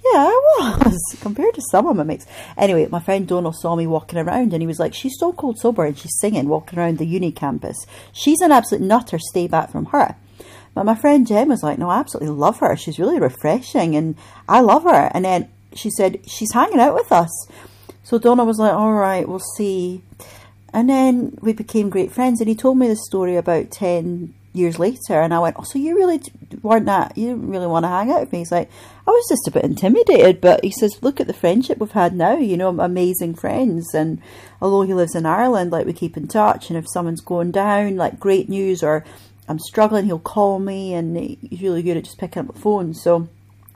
Yeah, 0.05 0.13
I 0.13 0.83
was 0.85 1.01
compared 1.21 1.55
to 1.55 1.63
some 1.71 1.87
of 1.87 1.97
my 1.97 2.03
mates. 2.03 2.27
Anyway, 2.57 2.87
my 2.91 3.01
friend 3.01 3.27
Donald 3.27 3.57
saw 3.57 3.77
me 3.77 3.87
walking 3.87 4.19
around, 4.19 4.53
and 4.53 4.63
he 4.63 4.67
was 4.67 4.81
like, 4.81 4.95
"She's 4.95 5.17
so 5.19 5.33
cold 5.33 5.59
sober, 5.59 5.85
and 5.85 5.97
she's 5.97 6.19
singing, 6.19 6.49
walking 6.49 6.79
around 6.79 6.99
the 6.99 7.07
uni 7.07 7.31
campus. 7.31 7.77
She's 8.13 8.41
an 8.41 8.51
absolute 8.51 8.83
nutter. 8.83 9.19
Stay 9.19 9.47
back 9.47 9.71
from 9.71 9.87
her." 9.87 10.17
But 10.79 10.85
my 10.85 10.95
friend 10.95 11.27
Jen 11.27 11.49
was 11.49 11.65
like, 11.65 11.77
no, 11.77 11.91
I 11.91 11.99
absolutely 11.99 12.31
love 12.37 12.61
her. 12.61 12.77
She's 12.77 13.01
really 13.01 13.19
refreshing 13.19 13.97
and 13.97 14.15
I 14.49 14.61
love 14.61 14.85
her. 14.85 15.11
And 15.13 15.25
then 15.25 15.49
she 15.75 15.91
said, 15.91 16.21
she's 16.25 16.53
hanging 16.53 16.79
out 16.79 16.95
with 16.95 17.11
us. 17.11 17.31
So 18.05 18.17
Donald 18.17 18.47
was 18.47 18.61
like, 18.61 18.73
all 18.73 18.93
right, 18.93 19.29
we'll 19.29 19.41
see. 19.57 20.03
And 20.79 20.89
then 20.89 21.37
we 21.41 21.53
became 21.53 21.91
great 21.91 22.13
friends. 22.13 22.41
And 22.41 22.49
he 22.49 22.55
told 22.55 22.79
me 22.79 22.87
the 22.87 22.95
story 22.95 23.35
about 23.35 23.73
10 23.73 24.33
years 24.53 24.79
later. 24.79 25.21
And 25.21 25.35
I 25.35 25.41
went, 25.41 25.57
oh, 25.59 25.65
so 25.65 25.77
you 25.77 25.97
really 25.97 26.23
weren't 26.63 26.87
that, 26.87 27.19
you 27.19 27.31
didn't 27.31 27.51
really 27.51 27.67
want 27.67 27.83
to 27.83 27.89
hang 27.89 28.13
out 28.13 28.21
with 28.21 28.33
me. 28.33 28.39
He's 28.39 28.53
like, 28.53 28.71
I 29.05 29.11
was 29.11 29.27
just 29.29 29.49
a 29.49 29.51
bit 29.51 29.65
intimidated. 29.65 30.41
But 30.41 30.63
he 30.63 30.71
says, 30.71 31.03
look 31.03 31.19
at 31.19 31.27
the 31.27 31.33
friendship 31.33 31.79
we've 31.79 31.91
had 31.91 32.15
now, 32.15 32.37
you 32.37 32.57
know, 32.57 32.69
amazing 32.69 33.35
friends. 33.35 33.93
And 33.93 34.23
although 34.63 34.83
he 34.83 34.95
lives 34.95 35.17
in 35.17 35.27
Ireland, 35.27 35.73
like 35.73 35.85
we 35.85 35.93
keep 35.93 36.17
in 36.17 36.29
touch. 36.29 36.71
And 36.71 36.79
if 36.79 36.89
someone's 36.89 37.23
going 37.23 37.51
down, 37.51 37.97
like 37.97 38.21
great 38.21 38.49
news 38.49 38.85
or 38.85 39.05
I'm 39.49 39.59
struggling, 39.59 40.05
he'll 40.05 40.21
call 40.21 40.61
me. 40.61 40.95
And 40.95 41.17
he's 41.17 41.61
really 41.61 41.83
good 41.83 41.97
at 41.97 42.05
just 42.05 42.19
picking 42.19 42.43
up 42.43 42.55
the 42.55 42.61
phone. 42.61 42.95
So 42.95 43.29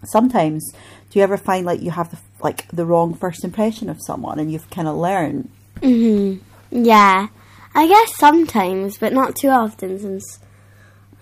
sometimes 0.05 0.73
do 1.11 1.19
you 1.19 1.25
ever 1.25 1.37
find 1.37 1.67
like 1.67 1.83
you 1.83 1.91
have 1.91 2.13
the, 2.13 2.19
like 2.45 2.69
the 2.69 2.87
wrong 2.87 3.13
first 3.13 3.43
impression 3.43 3.89
of 3.89 4.01
someone 4.01 4.39
and 4.39 4.53
you've 4.53 4.71
kind 4.71 4.87
of 4.87 4.95
learned? 4.95 5.51
Mm-hmm. 5.81 6.45
Yeah. 6.73 7.29
I 7.75 7.87
guess 7.87 8.17
sometimes, 8.17 8.99
but 8.99 9.13
not 9.13 9.37
too 9.37 9.49
often 9.49 9.99
since 9.99 10.41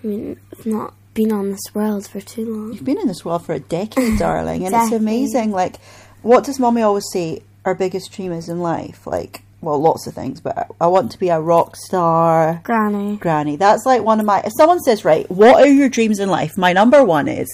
I 0.03 0.07
mean, 0.07 0.39
I've 0.51 0.65
not 0.65 0.93
been 1.13 1.31
on 1.31 1.51
this 1.51 1.73
world 1.73 2.07
for 2.07 2.21
too 2.21 2.45
long. 2.45 2.73
You've 2.73 2.83
been 2.83 2.99
in 2.99 3.07
this 3.07 3.23
world 3.23 3.45
for 3.45 3.53
a 3.53 3.59
decade, 3.59 4.17
darling, 4.19 4.65
and 4.65 4.73
it's 4.73 4.91
amazing. 4.91 5.51
Like, 5.51 5.75
what 6.21 6.43
does 6.43 6.59
mommy 6.59 6.81
always 6.81 7.05
say? 7.11 7.43
Our 7.63 7.75
biggest 7.75 8.11
dream 8.11 8.31
is 8.31 8.49
in 8.49 8.59
life, 8.59 9.05
like, 9.05 9.43
well, 9.61 9.79
lots 9.79 10.07
of 10.07 10.15
things, 10.15 10.41
but 10.41 10.67
I 10.81 10.87
want 10.87 11.11
to 11.11 11.19
be 11.19 11.29
a 11.29 11.39
rock 11.39 11.75
star. 11.75 12.59
Granny. 12.63 13.17
Granny. 13.17 13.55
That's 13.57 13.85
like 13.85 14.01
one 14.01 14.19
of 14.19 14.25
my. 14.25 14.39
If 14.39 14.53
someone 14.57 14.79
says, 14.79 15.05
right, 15.05 15.29
what 15.29 15.61
are 15.61 15.67
your 15.67 15.89
dreams 15.89 16.19
in 16.19 16.29
life? 16.29 16.57
My 16.57 16.73
number 16.73 17.03
one 17.03 17.27
is 17.27 17.47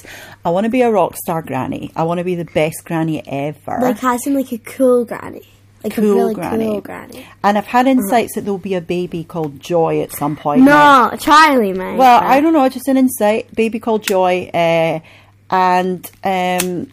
I 0.45 0.49
want 0.51 0.63
to 0.63 0.69
be 0.69 0.81
a 0.81 0.89
rock 0.89 1.17
star 1.17 1.41
granny. 1.41 1.91
I 1.97 2.03
want 2.03 2.19
to 2.19 2.23
be 2.23 2.35
the 2.35 2.45
best 2.45 2.85
granny 2.85 3.27
ever. 3.27 3.79
Like, 3.81 3.99
has 3.99 4.25
in 4.25 4.35
like 4.35 4.53
a 4.53 4.57
cool 4.59 5.03
granny. 5.03 5.45
Like 5.83 5.93
Cool 5.93 6.11
a 6.11 6.15
really 6.15 6.33
granny. 6.33 6.65
cool 6.65 6.81
granny. 6.81 7.25
and 7.43 7.57
I've 7.57 7.65
had 7.67 7.85
insights 7.87 8.33
that 8.35 8.41
there'll 8.41 8.57
be 8.57 8.73
a 8.73 8.81
baby 8.81 9.23
called 9.23 9.59
Joy 9.59 10.01
at 10.01 10.11
some 10.11 10.35
point. 10.35 10.63
No, 10.63 11.11
Charlie, 11.19 11.71
mate. 11.73 11.97
Well, 11.97 12.19
I 12.23 12.41
don't 12.41 12.53
know, 12.53 12.67
just 12.67 12.87
an 12.87 12.97
insight. 12.97 13.53
Baby 13.55 13.79
called 13.79 14.03
Joy, 14.03 14.49
uh, 14.53 14.99
and 15.51 16.11
um, 16.23 16.89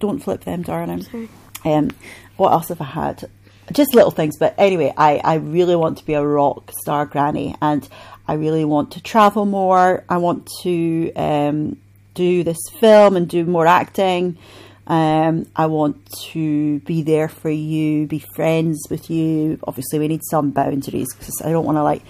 don't 0.00 0.18
flip 0.18 0.44
them, 0.44 0.62
darling. 0.62 1.02
Sorry. 1.02 1.28
Um, 1.64 1.90
what 2.36 2.52
else 2.52 2.68
have 2.68 2.80
I 2.80 2.84
had? 2.84 3.30
Just 3.72 3.94
little 3.94 4.10
things, 4.12 4.36
but 4.38 4.54
anyway, 4.58 4.92
I, 4.96 5.18
I 5.24 5.34
really 5.36 5.74
want 5.74 5.98
to 5.98 6.04
be 6.06 6.14
a 6.14 6.24
rock 6.24 6.70
star 6.80 7.06
granny, 7.06 7.54
and 7.62 7.88
I 8.28 8.34
really 8.34 8.64
want 8.64 8.92
to 8.92 9.00
travel 9.02 9.44
more. 9.46 10.04
I 10.08 10.18
want 10.18 10.48
to 10.62 11.12
um, 11.14 11.76
do 12.14 12.44
this 12.44 12.58
film 12.78 13.16
and 13.16 13.28
do 13.28 13.44
more 13.44 13.66
acting. 13.66 14.38
Um, 14.86 15.46
I 15.56 15.66
want 15.66 16.12
to 16.32 16.78
be 16.80 17.02
there 17.02 17.28
for 17.28 17.50
you, 17.50 18.06
be 18.06 18.20
friends 18.36 18.86
with 18.88 19.10
you. 19.10 19.58
Obviously, 19.66 19.98
we 19.98 20.08
need 20.08 20.22
some 20.30 20.50
boundaries 20.50 21.12
because 21.14 21.42
I 21.44 21.50
don't 21.50 21.64
want 21.64 21.76
to 21.76 21.82
like, 21.82 22.02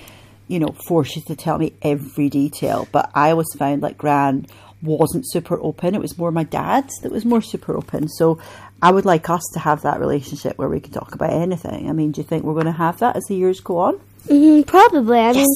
you 0.48 0.58
know, 0.58 0.74
force 0.86 1.16
you 1.16 1.22
to 1.22 1.36
tell 1.36 1.58
me 1.58 1.72
every 1.82 2.28
detail. 2.28 2.86
But 2.92 3.10
I 3.14 3.30
always 3.30 3.52
found 3.56 3.82
like 3.82 3.96
Gran 3.96 4.46
wasn't 4.82 5.24
super 5.30 5.58
open. 5.60 5.94
It 5.94 6.00
was 6.00 6.18
more 6.18 6.30
my 6.30 6.44
dad 6.44 6.90
that 7.02 7.10
was 7.10 7.24
more 7.24 7.40
super 7.40 7.76
open. 7.76 8.08
So 8.08 8.38
I 8.82 8.90
would 8.90 9.06
like 9.06 9.30
us 9.30 9.42
to 9.54 9.60
have 9.60 9.82
that 9.82 9.98
relationship 9.98 10.58
where 10.58 10.68
we 10.68 10.80
can 10.80 10.92
talk 10.92 11.14
about 11.14 11.30
anything. 11.30 11.88
I 11.88 11.92
mean, 11.92 12.12
do 12.12 12.20
you 12.20 12.26
think 12.26 12.44
we're 12.44 12.52
going 12.52 12.66
to 12.66 12.72
have 12.72 12.98
that 12.98 13.16
as 13.16 13.24
the 13.24 13.36
years 13.36 13.60
go 13.60 13.78
on? 13.78 13.94
hmm 14.28 14.62
probably. 14.62 15.18
I 15.18 15.32
mean, 15.32 15.46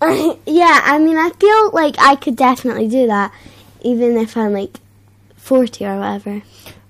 yeah. 0.46 0.80
I 0.84 0.98
mean, 0.98 1.16
I 1.16 1.30
feel 1.30 1.70
like 1.72 1.96
I 1.98 2.14
could 2.14 2.36
definitely 2.36 2.88
do 2.88 3.08
that, 3.08 3.32
even 3.82 4.16
if 4.16 4.36
I'm 4.36 4.52
like 4.52 4.78
forty 5.42 5.84
or 5.84 5.98
whatever. 5.98 6.42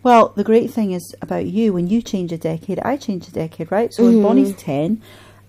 Well, 0.02 0.32
the 0.34 0.44
great 0.44 0.70
thing 0.70 0.92
is 0.92 1.14
about 1.22 1.46
you, 1.46 1.72
when 1.72 1.86
you 1.86 2.02
change 2.02 2.32
a 2.32 2.38
decade, 2.38 2.80
I 2.80 2.96
change 2.96 3.28
a 3.28 3.32
decade, 3.32 3.70
right? 3.70 3.92
So 3.92 4.04
when 4.04 4.14
mm-hmm. 4.14 4.22
Bonnie's 4.22 4.56
10, 4.56 5.00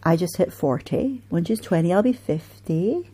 I 0.03 0.15
just 0.15 0.37
hit 0.37 0.53
40. 0.53 1.23
When 1.29 1.43
she's 1.43 1.59
20, 1.59 1.91
I'll 1.91 2.03
be 2.03 2.13
50. 2.13 3.09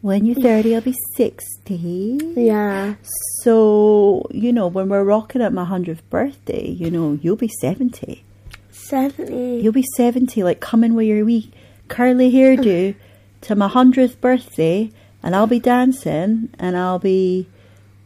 when 0.00 0.26
you're 0.26 0.34
30, 0.34 0.74
I'll 0.74 0.80
be 0.80 0.94
60. 1.14 2.18
Yeah. 2.36 2.96
So, 3.42 4.26
you 4.32 4.52
know, 4.52 4.66
when 4.66 4.88
we're 4.88 5.04
rocking 5.04 5.40
at 5.40 5.52
my 5.52 5.64
100th 5.64 6.02
birthday, 6.10 6.68
you 6.68 6.90
know, 6.90 7.18
you'll 7.22 7.36
be 7.36 7.50
70. 7.60 8.24
Seventy. 8.70 9.60
You'll 9.62 9.72
be 9.72 9.86
70, 9.96 10.42
like 10.42 10.60
coming 10.60 10.94
with 10.94 11.06
your 11.06 11.24
wee 11.24 11.50
curly 11.88 12.32
hairdo 12.32 12.94
to 13.42 13.56
my 13.56 13.68
100th 13.68 14.20
birthday, 14.20 14.90
and 15.22 15.34
I'll 15.34 15.46
be 15.46 15.60
dancing 15.60 16.50
and 16.58 16.76
I'll 16.76 16.98
be 16.98 17.48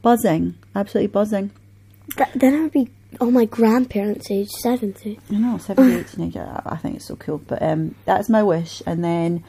buzzing, 0.02 0.54
absolutely 0.74 1.08
buzzing. 1.08 1.50
Th- 2.16 2.28
then 2.34 2.54
I 2.54 2.60
would 2.62 2.72
be 2.72 2.90
oh 3.20 3.30
my 3.30 3.44
grandparents' 3.44 4.30
age, 4.30 4.48
seventy. 4.50 5.18
I 5.30 5.34
know, 5.36 5.58
78 5.58 6.08
teenager. 6.12 6.62
I 6.64 6.76
think 6.76 6.96
it's 6.96 7.06
so 7.06 7.16
cool. 7.16 7.38
But 7.38 7.62
um, 7.62 7.94
that's 8.04 8.28
my 8.28 8.42
wish. 8.42 8.82
And 8.86 9.02
then 9.04 9.42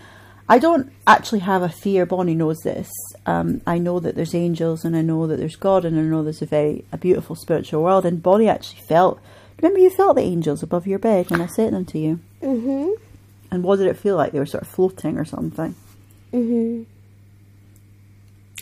I 0.50 0.60
don't 0.60 0.92
actually 1.08 1.40
have 1.40 1.62
a 1.62 1.70
fear. 1.70 2.06
Bonnie 2.06 2.36
knows 2.36 2.58
this. 2.64 2.92
Um, 3.26 3.62
I 3.66 3.78
know 3.78 4.00
that 4.00 4.16
there's 4.16 4.36
angels 4.36 4.84
and 4.84 4.96
I 4.98 5.02
know 5.02 5.28
that 5.28 5.38
there's 5.38 5.56
God 5.56 5.86
and 5.86 5.98
I 5.98 6.02
know 6.04 6.24
there's 6.24 6.42
a 6.42 6.46
very 6.48 6.84
a 6.92 6.98
beautiful 6.98 7.36
spiritual 7.36 7.84
world. 7.84 8.06
And 8.06 8.22
Bonnie 8.22 8.50
actually 8.50 8.82
felt, 8.82 9.20
remember 9.62 9.80
you 9.80 9.90
felt 9.90 10.16
the 10.18 10.24
angels 10.24 10.62
above 10.64 10.88
your 10.88 11.00
bed 11.00 11.30
when 11.30 11.42
I 11.42 11.48
sent 11.48 11.72
them 11.72 11.86
to 11.86 12.00
you? 12.00 12.20
Mhm. 12.42 12.96
And 13.52 13.64
what 13.64 13.78
did 13.78 13.88
it 13.88 13.98
feel 13.98 14.16
like? 14.18 14.32
They 14.34 14.40
were 14.40 14.46
sort 14.46 14.64
of 14.64 14.70
floating 14.70 15.18
or 15.18 15.26
something. 15.26 15.76
Mhm. 16.34 16.86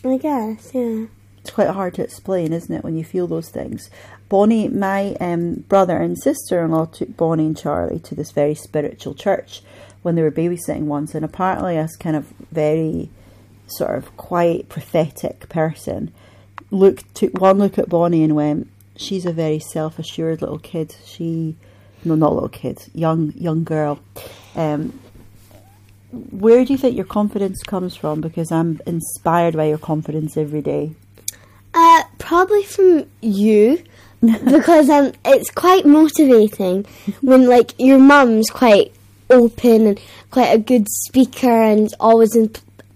I 0.03 0.17
guess, 0.17 0.71
yeah. 0.73 1.05
It's 1.49 1.55
quite 1.55 1.69
hard 1.69 1.95
to 1.95 2.03
explain, 2.03 2.53
isn't 2.53 2.75
it, 2.75 2.83
when 2.83 2.95
you 2.95 3.03
feel 3.03 3.25
those 3.25 3.49
things? 3.49 3.89
Bonnie, 4.29 4.67
my 4.67 5.15
um, 5.19 5.65
brother 5.67 5.97
and 5.97 6.15
sister 6.15 6.63
in 6.63 6.69
law 6.69 6.85
took 6.85 7.17
Bonnie 7.17 7.47
and 7.47 7.57
Charlie 7.57 7.97
to 8.01 8.13
this 8.13 8.29
very 8.29 8.53
spiritual 8.53 9.15
church 9.15 9.63
when 10.03 10.13
they 10.13 10.21
were 10.21 10.29
babysitting 10.29 10.83
once, 10.83 11.15
and 11.15 11.25
apparently, 11.25 11.75
as 11.75 11.95
kind 11.95 12.15
of 12.15 12.31
very 12.51 13.09
sort 13.65 13.97
of 13.97 14.15
quite 14.15 14.69
prophetic 14.69 15.49
person, 15.49 16.11
looked 16.69 17.15
took 17.15 17.33
one 17.41 17.57
look 17.57 17.79
at 17.79 17.89
Bonnie 17.89 18.23
and 18.23 18.35
went, 18.35 18.69
"She's 18.95 19.25
a 19.25 19.33
very 19.33 19.57
self-assured 19.57 20.43
little 20.43 20.59
kid. 20.59 20.95
She, 21.03 21.55
no, 22.05 22.13
not 22.13 22.35
little 22.35 22.49
kid, 22.49 22.77
young 22.93 23.33
young 23.35 23.63
girl." 23.63 23.97
Um, 24.55 24.99
where 26.11 26.63
do 26.63 26.73
you 26.73 26.77
think 26.77 26.95
your 26.95 27.05
confidence 27.05 27.63
comes 27.63 27.95
from? 27.95 28.21
Because 28.21 28.51
I'm 28.51 28.79
inspired 28.85 29.55
by 29.55 29.65
your 29.65 29.79
confidence 29.79 30.37
every 30.37 30.61
day. 30.61 30.91
Uh, 31.73 32.03
probably 32.17 32.63
from 32.63 33.05
you. 33.21 33.83
because 34.21 34.89
um, 34.89 35.13
it's 35.23 35.49
quite 35.49 35.85
motivating 35.85 36.85
when 37.21 37.47
like 37.47 37.73
your 37.77 37.97
mum's 37.97 38.49
quite 38.49 38.91
open 39.29 39.87
and 39.87 40.01
quite 40.29 40.49
a 40.49 40.57
good 40.57 40.89
speaker 40.89 41.49
and 41.49 41.93
always 42.01 42.35
in 42.35 42.51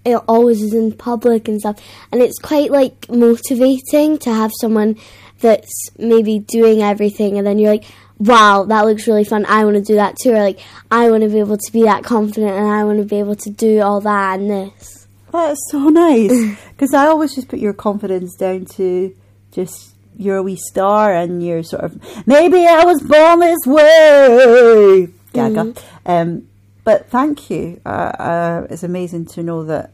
uh, 0.05 0.17
always 0.27 0.61
is 0.61 0.73
in 0.73 0.91
public 0.91 1.47
and 1.47 1.61
stuff. 1.61 1.79
And 2.11 2.21
it's 2.21 2.39
quite 2.39 2.71
like 2.71 3.09
motivating 3.09 4.17
to 4.19 4.33
have 4.33 4.51
someone 4.59 4.97
that's 5.39 5.89
maybe 5.97 6.39
doing 6.39 6.81
everything 6.81 7.37
and 7.37 7.47
then 7.47 7.57
you're 7.59 7.71
like 7.71 7.85
wow 8.17 8.65
that 8.65 8.85
looks 8.85 9.07
really 9.07 9.23
fun. 9.23 9.45
I 9.45 9.63
want 9.63 9.77
to 9.77 9.81
do 9.81 9.95
that 9.95 10.17
too. 10.21 10.31
Or 10.31 10.43
like 10.43 10.59
i 10.91 11.09
want 11.09 11.23
to 11.23 11.29
be 11.29 11.39
able 11.39 11.57
to 11.57 11.71
be 11.71 11.83
that 11.83 12.03
confident 12.03 12.51
and 12.51 12.67
i 12.67 12.83
want 12.83 12.99
to 12.99 13.05
be 13.05 13.17
able 13.19 13.35
to 13.35 13.49
do 13.49 13.81
all 13.81 14.01
that 14.01 14.39
and 14.39 14.49
this 14.49 15.02
That's 15.33 15.59
so 15.71 15.89
nice 15.89 16.31
because 16.69 16.93
I 16.93 17.07
always 17.07 17.35
just 17.35 17.49
put 17.49 17.59
your 17.59 17.73
confidence 17.73 18.35
down 18.35 18.65
to 18.77 19.15
just 19.51 19.95
you're 20.15 20.37
a 20.37 20.43
wee 20.43 20.55
star 20.55 21.13
and 21.13 21.43
you're 21.45 21.63
sort 21.63 21.83
of 21.83 21.99
maybe 22.27 22.67
I 22.67 22.85
was 22.85 23.01
born 23.01 23.39
this 23.39 23.65
way, 23.65 25.07
Gaga. 25.33 25.73
Um, 26.05 26.47
but 26.83 27.09
thank 27.09 27.49
you. 27.49 27.81
Uh, 27.85 27.89
uh, 27.89 28.67
it's 28.69 28.83
amazing 28.83 29.25
to 29.27 29.43
know 29.43 29.63
that 29.63 29.91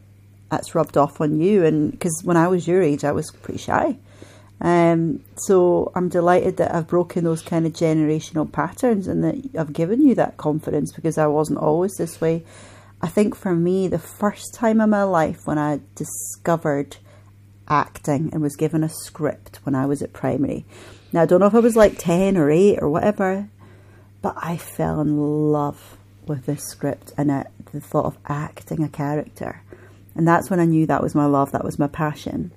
that's 0.50 0.74
rubbed 0.74 0.96
off 0.98 1.20
on 1.20 1.40
you, 1.40 1.64
and 1.64 1.90
because 1.90 2.20
when 2.22 2.36
I 2.36 2.48
was 2.48 2.68
your 2.68 2.82
age, 2.82 3.02
I 3.04 3.12
was 3.12 3.30
pretty 3.30 3.58
shy. 3.58 3.96
Um, 4.60 5.24
so 5.36 5.90
I'm 5.94 6.10
delighted 6.10 6.58
that 6.58 6.74
I've 6.74 6.86
broken 6.86 7.24
those 7.24 7.40
kind 7.40 7.64
of 7.64 7.72
generational 7.72 8.50
patterns 8.50 9.06
and 9.06 9.24
that 9.24 9.58
I've 9.58 9.72
given 9.72 10.02
you 10.02 10.14
that 10.16 10.36
confidence 10.36 10.92
because 10.92 11.16
I 11.16 11.28
wasn't 11.28 11.60
always 11.60 11.94
this 11.96 12.20
way. 12.20 12.44
I 13.02 13.08
think 13.08 13.34
for 13.34 13.54
me, 13.54 13.88
the 13.88 13.98
first 13.98 14.54
time 14.54 14.80
in 14.80 14.90
my 14.90 15.04
life 15.04 15.46
when 15.46 15.58
I 15.58 15.80
discovered 15.94 16.98
acting 17.66 18.30
and 18.32 18.42
was 18.42 18.56
given 18.56 18.84
a 18.84 18.88
script 18.88 19.60
when 19.62 19.74
I 19.74 19.86
was 19.86 20.02
at 20.02 20.12
primary. 20.12 20.66
Now, 21.12 21.22
I 21.22 21.26
don't 21.26 21.40
know 21.40 21.46
if 21.46 21.54
I 21.54 21.60
was 21.60 21.76
like 21.76 21.98
10 21.98 22.36
or 22.36 22.50
8 22.50 22.78
or 22.82 22.90
whatever, 22.90 23.48
but 24.20 24.34
I 24.36 24.56
fell 24.56 25.00
in 25.00 25.50
love 25.50 25.96
with 26.26 26.46
this 26.46 26.62
script 26.64 27.12
and 27.16 27.30
uh, 27.30 27.44
the 27.72 27.80
thought 27.80 28.04
of 28.04 28.18
acting 28.26 28.82
a 28.84 28.88
character. 28.88 29.62
And 30.14 30.26
that's 30.28 30.50
when 30.50 30.60
I 30.60 30.66
knew 30.66 30.86
that 30.86 31.02
was 31.02 31.14
my 31.14 31.26
love, 31.26 31.52
that 31.52 31.64
was 31.64 31.78
my 31.78 31.86
passion. 31.86 32.52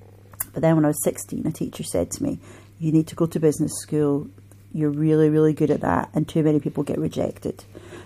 But 0.54 0.62
then 0.62 0.76
when 0.76 0.86
I 0.86 0.90
was 0.90 1.04
16, 1.04 1.48
a 1.48 1.52
teacher 1.52 1.84
said 1.84 2.12
to 2.12 2.24
me, 2.24 2.40
You 2.80 2.92
need 2.92 3.08
to 3.08 3.16
go 3.16 3.26
to 3.28 3.40
business 3.40 3.72
school. 3.82 4.28
You're 4.74 4.90
really, 4.90 5.30
really 5.30 5.54
good 5.54 5.70
at 5.70 5.82
that, 5.82 6.10
and 6.14 6.28
too 6.28 6.44
many 6.44 6.60
people 6.60 6.84
get 6.84 6.98
rejected. 6.98 7.64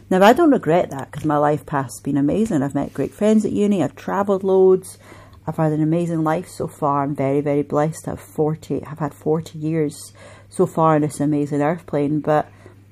Now, 0.09 0.23
I 0.23 0.33
don't 0.33 0.51
regret 0.51 0.89
that 0.91 1.11
because 1.11 1.25
my 1.25 1.37
life 1.37 1.65
path's 1.65 1.99
been 1.99 2.17
amazing. 2.17 2.63
I've 2.63 2.75
met 2.75 2.93
great 2.93 3.13
friends 3.13 3.45
at 3.45 3.51
uni, 3.51 3.83
I've 3.83 3.95
travelled 3.95 4.43
loads, 4.43 4.97
I've 5.45 5.57
had 5.57 5.71
an 5.71 5.81
amazing 5.81 6.23
life 6.23 6.47
so 6.49 6.67
far. 6.67 7.03
I'm 7.03 7.15
very, 7.15 7.41
very 7.41 7.61
blessed 7.61 8.05
have 8.05 8.19
40, 8.19 8.85
I've 8.85 8.99
had 8.99 9.13
40 9.13 9.57
years 9.57 10.13
so 10.49 10.65
far 10.65 10.95
in 10.95 11.01
this 11.01 11.19
amazing 11.19 11.61
earth 11.61 11.85
plane. 11.85 12.19
But, 12.21 12.49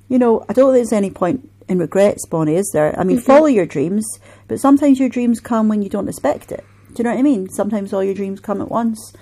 you 0.10 0.17
know, 0.17 0.45
I 0.50 0.53
don't 0.53 0.74
think 0.74 0.77
there's 0.77 0.93
any 0.93 1.10
point 1.10 1.50
in 1.67 1.79
regrets, 1.79 2.25
Bonnie, 2.25 2.55
is 2.55 2.69
there? 2.74 2.98
I 3.00 3.03
mean, 3.03 3.17
mm-hmm. 3.17 3.25
follow 3.25 3.48
your 3.48 3.65
dreams, 3.65 4.05
but 4.48 4.60
sometimes 4.60 5.00
your 5.00 5.10
dreams 5.10 5.39
come 5.39 5.67
when 5.67 5.81
you 5.81 5.89
don't 5.89 6.07
expect 6.07 6.51
it. 6.51 6.63
Do 6.93 6.95
you 7.00 7.03
know 7.03 7.12
what 7.12 7.19
I 7.19 7.24
mean? 7.24 7.50
Sometimes 7.50 7.91
all 7.91 8.03
your 8.03 8.13
dreams 8.13 8.39
come 8.39 8.62
at 8.62 8.69
once. 8.69 9.13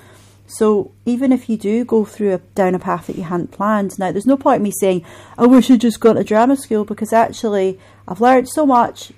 So 0.45 0.91
even 1.05 1.31
if 1.31 1.49
you 1.49 1.57
do 1.57 1.85
go 1.85 2.05
through 2.05 2.33
a, 2.33 2.37
down 2.37 2.75
a 2.75 2.79
path 2.79 3.07
that 3.07 3.15
you 3.15 3.23
hadn't 3.23 3.51
planned, 3.51 3.97
now 3.97 4.11
there's 4.11 4.25
no 4.25 4.37
point 4.37 4.57
in 4.57 4.63
me 4.63 4.71
saying, 4.71 5.05
I 5.37 5.45
wish 5.45 5.71
I'd 5.71 5.81
just 5.81 5.99
gone 5.99 6.15
to 6.15 6.23
drama 6.23 6.57
school 6.57 6.85
because 6.85 7.13
actually 7.13 7.79
I've 8.07 8.21
learned 8.21 8.49
so 8.49 8.65
much 8.65 9.11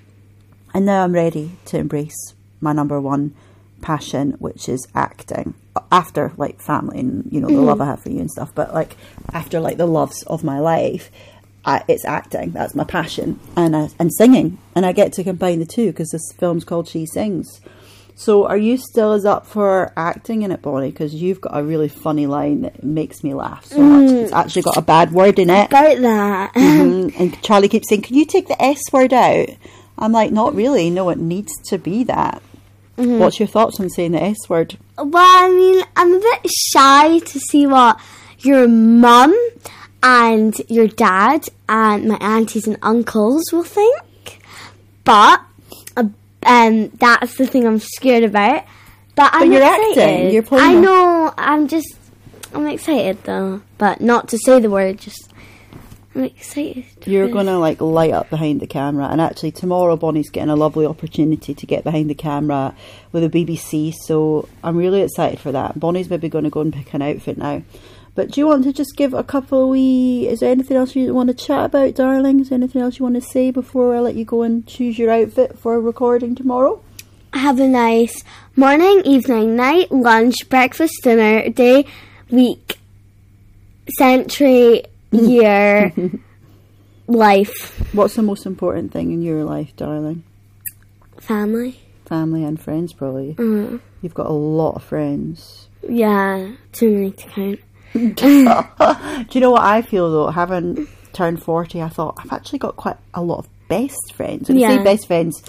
and 0.72 0.86
now 0.86 1.04
I'm 1.04 1.12
ready 1.12 1.52
to 1.66 1.78
embrace 1.78 2.34
my 2.60 2.72
number 2.72 3.00
one 3.00 3.34
passion, 3.80 4.32
which 4.32 4.68
is 4.68 4.86
acting. 4.94 5.54
After 5.92 6.32
like 6.36 6.60
family 6.60 7.00
and 7.00 7.30
you 7.30 7.40
know 7.40 7.48
the 7.48 7.54
mm-hmm. 7.54 7.64
love 7.64 7.80
I 7.82 7.86
have 7.86 8.00
for 8.00 8.10
you 8.10 8.20
and 8.20 8.30
stuff, 8.30 8.50
but 8.54 8.72
like 8.72 8.96
after 9.32 9.60
like 9.60 9.76
the 9.76 9.86
loves 9.86 10.22
of 10.22 10.42
my 10.42 10.58
life, 10.58 11.10
I, 11.66 11.84
it's 11.86 12.04
acting. 12.04 12.52
That's 12.52 12.74
my 12.74 12.84
passion, 12.84 13.38
and 13.56 13.74
uh, 13.74 13.88
and 13.98 14.12
singing, 14.12 14.58
and 14.74 14.86
I 14.86 14.92
get 14.92 15.12
to 15.14 15.24
combine 15.24 15.58
the 15.58 15.66
two 15.66 15.88
because 15.88 16.10
this 16.10 16.32
film's 16.38 16.64
called 16.64 16.88
She 16.88 17.04
Sings. 17.04 17.60
So, 18.18 18.46
are 18.46 18.56
you 18.56 18.78
still 18.78 19.12
as 19.12 19.26
up 19.26 19.46
for 19.46 19.92
acting 19.94 20.40
in 20.40 20.50
it, 20.50 20.62
Bonnie? 20.62 20.90
Because 20.90 21.14
you've 21.14 21.42
got 21.42 21.54
a 21.54 21.62
really 21.62 21.88
funny 21.88 22.26
line 22.26 22.62
that 22.62 22.82
makes 22.82 23.22
me 23.22 23.34
laugh 23.34 23.66
so 23.66 23.78
much. 23.78 24.10
Mm. 24.10 24.22
It's 24.22 24.32
actually 24.32 24.62
got 24.62 24.78
a 24.78 24.82
bad 24.82 25.12
word 25.12 25.38
in 25.38 25.50
it. 25.50 25.66
About 25.66 26.00
that. 26.00 26.54
Mm-hmm. 26.54 26.96
And 27.22 27.42
Charlie 27.42 27.68
keeps 27.68 27.90
saying, 27.90 28.02
"Can 28.02 28.16
you 28.16 28.24
take 28.24 28.48
the 28.48 28.60
S 28.60 28.80
word 28.90 29.12
out?" 29.12 29.50
I'm 29.98 30.12
like, 30.12 30.32
"Not 30.32 30.54
really. 30.54 30.88
No, 30.88 31.10
it 31.10 31.18
needs 31.18 31.52
to 31.66 31.76
be 31.76 32.04
that." 32.04 32.42
Mm-hmm. 32.96 33.18
What's 33.18 33.38
your 33.38 33.48
thoughts 33.48 33.78
on 33.78 33.90
saying 33.90 34.12
the 34.12 34.22
S 34.22 34.48
word? 34.48 34.78
Well, 34.96 35.10
I 35.14 35.50
mean, 35.50 35.84
I'm 35.94 36.14
a 36.14 36.18
bit 36.18 36.50
shy 36.72 37.18
to 37.18 37.38
see 37.38 37.66
what 37.66 38.00
your 38.38 38.66
mum 38.66 39.36
and 40.02 40.58
your 40.68 40.88
dad 40.88 41.48
and 41.68 42.08
my 42.08 42.16
aunties 42.16 42.66
and 42.66 42.78
uncles 42.80 43.44
will 43.52 43.64
think, 43.64 44.40
but 45.04 45.42
um, 46.44 46.88
that's 46.88 47.36
the 47.36 47.46
thing 47.46 47.66
I'm 47.66 47.78
scared 47.78 48.24
about. 48.24 48.64
But, 49.14 49.30
I'm 49.32 49.50
you're 49.50 49.62
excited. 49.62 49.98
acting. 49.98 50.30
You're 50.34 50.42
playing. 50.42 50.78
I 50.78 50.80
know. 50.80 51.34
I'm 51.36 51.68
just. 51.68 51.96
I'm 52.52 52.66
excited 52.66 53.22
though, 53.24 53.62
but 53.78 54.00
not 54.00 54.28
to 54.28 54.38
say 54.38 54.60
the 54.60 54.70
word. 54.70 54.98
Just. 54.98 55.32
I'm 56.14 56.24
excited. 56.24 56.84
You're 57.06 57.28
gonna 57.28 57.58
like 57.58 57.80
light 57.80 58.12
up 58.12 58.30
behind 58.30 58.60
the 58.60 58.66
camera, 58.66 59.06
and 59.06 59.20
actually 59.20 59.52
tomorrow 59.52 59.96
Bonnie's 59.96 60.30
getting 60.30 60.50
a 60.50 60.56
lovely 60.56 60.86
opportunity 60.86 61.54
to 61.54 61.66
get 61.66 61.84
behind 61.84 62.08
the 62.10 62.14
camera 62.14 62.74
with 63.12 63.30
the 63.30 63.46
BBC. 63.46 63.94
So 64.06 64.48
I'm 64.62 64.76
really 64.76 65.02
excited 65.02 65.40
for 65.40 65.52
that. 65.52 65.78
Bonnie's 65.78 66.10
maybe 66.10 66.28
going 66.28 66.44
to 66.44 66.50
go 66.50 66.60
and 66.60 66.72
pick 66.72 66.92
an 66.94 67.02
outfit 67.02 67.38
now. 67.38 67.62
But 68.16 68.30
do 68.30 68.40
you 68.40 68.46
want 68.46 68.64
to 68.64 68.72
just 68.72 68.96
give 68.96 69.12
a 69.12 69.22
couple 69.22 69.64
of 69.64 69.68
wee? 69.68 70.26
Is 70.26 70.40
there 70.40 70.50
anything 70.50 70.78
else 70.78 70.96
you 70.96 71.12
want 71.12 71.28
to 71.28 71.34
chat 71.34 71.66
about, 71.66 71.94
darling? 71.94 72.40
Is 72.40 72.48
there 72.48 72.56
anything 72.56 72.80
else 72.80 72.98
you 72.98 73.04
want 73.04 73.16
to 73.16 73.20
say 73.20 73.50
before 73.50 73.94
I 73.94 74.00
let 74.00 74.14
you 74.14 74.24
go 74.24 74.42
and 74.42 74.66
choose 74.66 74.98
your 74.98 75.12
outfit 75.12 75.58
for 75.58 75.78
recording 75.78 76.34
tomorrow? 76.34 76.82
Have 77.34 77.60
a 77.60 77.68
nice 77.68 78.24
morning, 78.56 79.02
evening, 79.04 79.54
night, 79.54 79.92
lunch, 79.92 80.48
breakfast, 80.48 80.94
dinner, 81.02 81.50
day, 81.50 81.84
week, 82.30 82.78
century, 83.98 84.84
year, 85.10 85.92
life. 87.06 87.78
What's 87.92 88.14
the 88.14 88.22
most 88.22 88.46
important 88.46 88.92
thing 88.92 89.12
in 89.12 89.20
your 89.20 89.44
life, 89.44 89.76
darling? 89.76 90.24
Family. 91.20 91.80
Family 92.06 92.44
and 92.44 92.58
friends, 92.58 92.94
probably. 92.94 93.34
Mm. 93.34 93.80
You've 94.00 94.14
got 94.14 94.26
a 94.26 94.32
lot 94.32 94.76
of 94.76 94.84
friends. 94.84 95.68
Yeah, 95.86 96.52
too 96.72 96.90
many 96.90 97.10
to 97.10 97.28
count. 97.28 97.60
Do 97.92 98.28
you 98.28 99.40
know 99.40 99.50
what 99.50 99.62
I 99.62 99.82
feel 99.82 100.10
though? 100.10 100.28
Having 100.28 100.88
turned 101.12 101.42
40, 101.42 101.82
I 101.82 101.88
thought 101.88 102.16
I've 102.18 102.32
actually 102.32 102.58
got 102.58 102.76
quite 102.76 102.96
a 103.14 103.22
lot 103.22 103.38
of 103.38 103.48
best 103.68 104.14
friends. 104.14 104.50
And 104.50 104.60
yeah. 104.60 104.68
I 104.68 104.76
say 104.76 104.84
best 104.84 105.06
friends, 105.06 105.42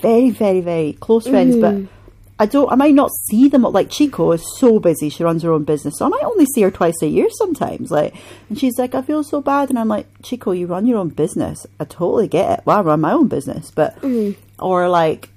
very, 0.00 0.30
very, 0.30 0.60
very 0.60 0.92
close 0.92 1.26
friends, 1.26 1.56
mm-hmm. 1.56 1.84
but 1.84 1.90
I 2.38 2.46
don't, 2.46 2.70
I 2.70 2.74
might 2.74 2.94
not 2.94 3.10
see 3.28 3.48
them. 3.48 3.62
Like 3.62 3.90
Chico 3.90 4.32
is 4.32 4.44
so 4.58 4.78
busy. 4.80 5.08
She 5.08 5.24
runs 5.24 5.42
her 5.42 5.52
own 5.52 5.64
business. 5.64 5.94
So 5.98 6.06
I 6.06 6.08
might 6.08 6.24
only 6.24 6.46
see 6.46 6.62
her 6.62 6.70
twice 6.70 7.00
a 7.02 7.06
year 7.06 7.28
sometimes. 7.30 7.90
Like, 7.90 8.14
and 8.48 8.58
she's 8.58 8.78
like, 8.78 8.94
I 8.94 9.02
feel 9.02 9.22
so 9.22 9.40
bad. 9.40 9.70
And 9.70 9.78
I'm 9.78 9.88
like, 9.88 10.06
Chico, 10.22 10.50
you 10.50 10.66
run 10.66 10.86
your 10.86 10.98
own 10.98 11.10
business. 11.10 11.66
I 11.78 11.84
totally 11.84 12.28
get 12.28 12.58
it. 12.58 12.66
Well, 12.66 12.78
I 12.78 12.82
run 12.82 13.00
my 13.00 13.12
own 13.12 13.28
business, 13.28 13.70
but, 13.70 14.00
mm-hmm. 14.00 14.38
or 14.62 14.88
like, 14.88 15.30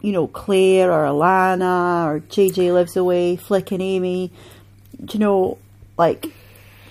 you 0.00 0.12
know, 0.12 0.28
Claire 0.28 0.92
or 0.92 1.06
Alana 1.06 2.06
or 2.06 2.20
JJ 2.20 2.72
lives 2.72 2.96
away, 2.96 3.34
Flick 3.36 3.72
and 3.72 3.82
Amy. 3.82 4.30
Do 5.04 5.14
you 5.14 5.18
know, 5.18 5.58
like 5.98 6.26